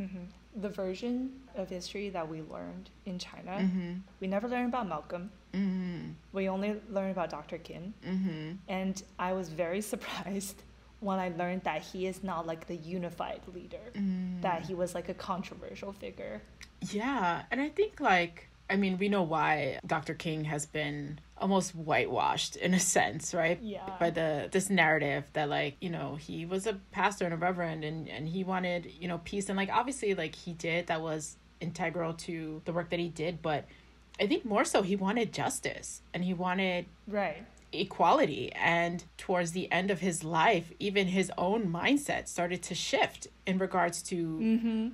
[0.54, 3.92] The version of history that we learned in China, mm-hmm.
[4.20, 5.30] we never learned about Malcolm.
[5.52, 6.10] Mm-hmm.
[6.32, 7.58] We only learned about Dr.
[7.58, 7.94] Kin.
[8.06, 8.52] Mm-hmm.
[8.68, 10.62] And I was very surprised
[11.00, 13.92] when I learned that he is not like the unified leader,
[14.40, 14.66] that mm.
[14.66, 16.40] he was like a controversial figure.
[16.90, 20.14] Yeah, and I think like I mean, we know why Dr.
[20.14, 23.58] King has been almost whitewashed in a sense, right?
[23.62, 23.88] Yeah.
[24.00, 27.84] By the this narrative that like, you know, he was a pastor and a reverend
[27.84, 31.36] and and he wanted, you know, peace and like obviously like he did that was
[31.60, 33.64] integral to the work that he did, but
[34.20, 37.44] I think more so he wanted justice and he wanted Right.
[37.72, 43.26] equality and towards the end of his life even his own mindset started to shift
[43.46, 44.88] in regards to Mm-hmm.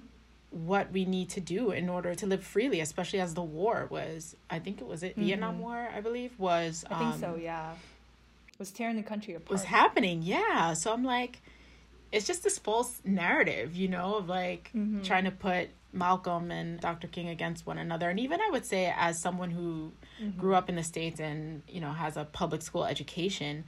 [0.51, 4.35] What we need to do in order to live freely especially as the war was
[4.51, 6.95] i think it was it vietnam war i believe was Mm-hmm.
[6.95, 7.75] I think um, so, yeah.
[8.59, 9.51] Was tearing the country apart.
[9.51, 11.41] was happening yeah so i'm like
[12.13, 15.03] it's just this false narrative you know of like Mm-hmm.
[15.03, 18.93] trying to put malcolm and dr king against one another and even i would say
[18.97, 20.39] as someone who Mm-hmm.
[20.39, 23.65] grew up in the states and you know has a public school education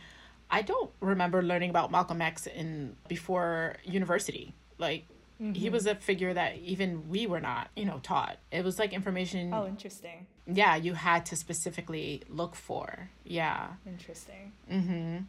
[0.51, 5.07] i don't remember learning about malcolm x in before university like
[5.43, 5.73] he Mm-hmm.
[5.73, 9.53] was a figure that even we were not you know taught it was like information
[9.53, 10.27] Oh, interesting.
[10.47, 14.53] yeah you had to specifically look for yeah Interesting.
[14.71, 15.25] mm-hmm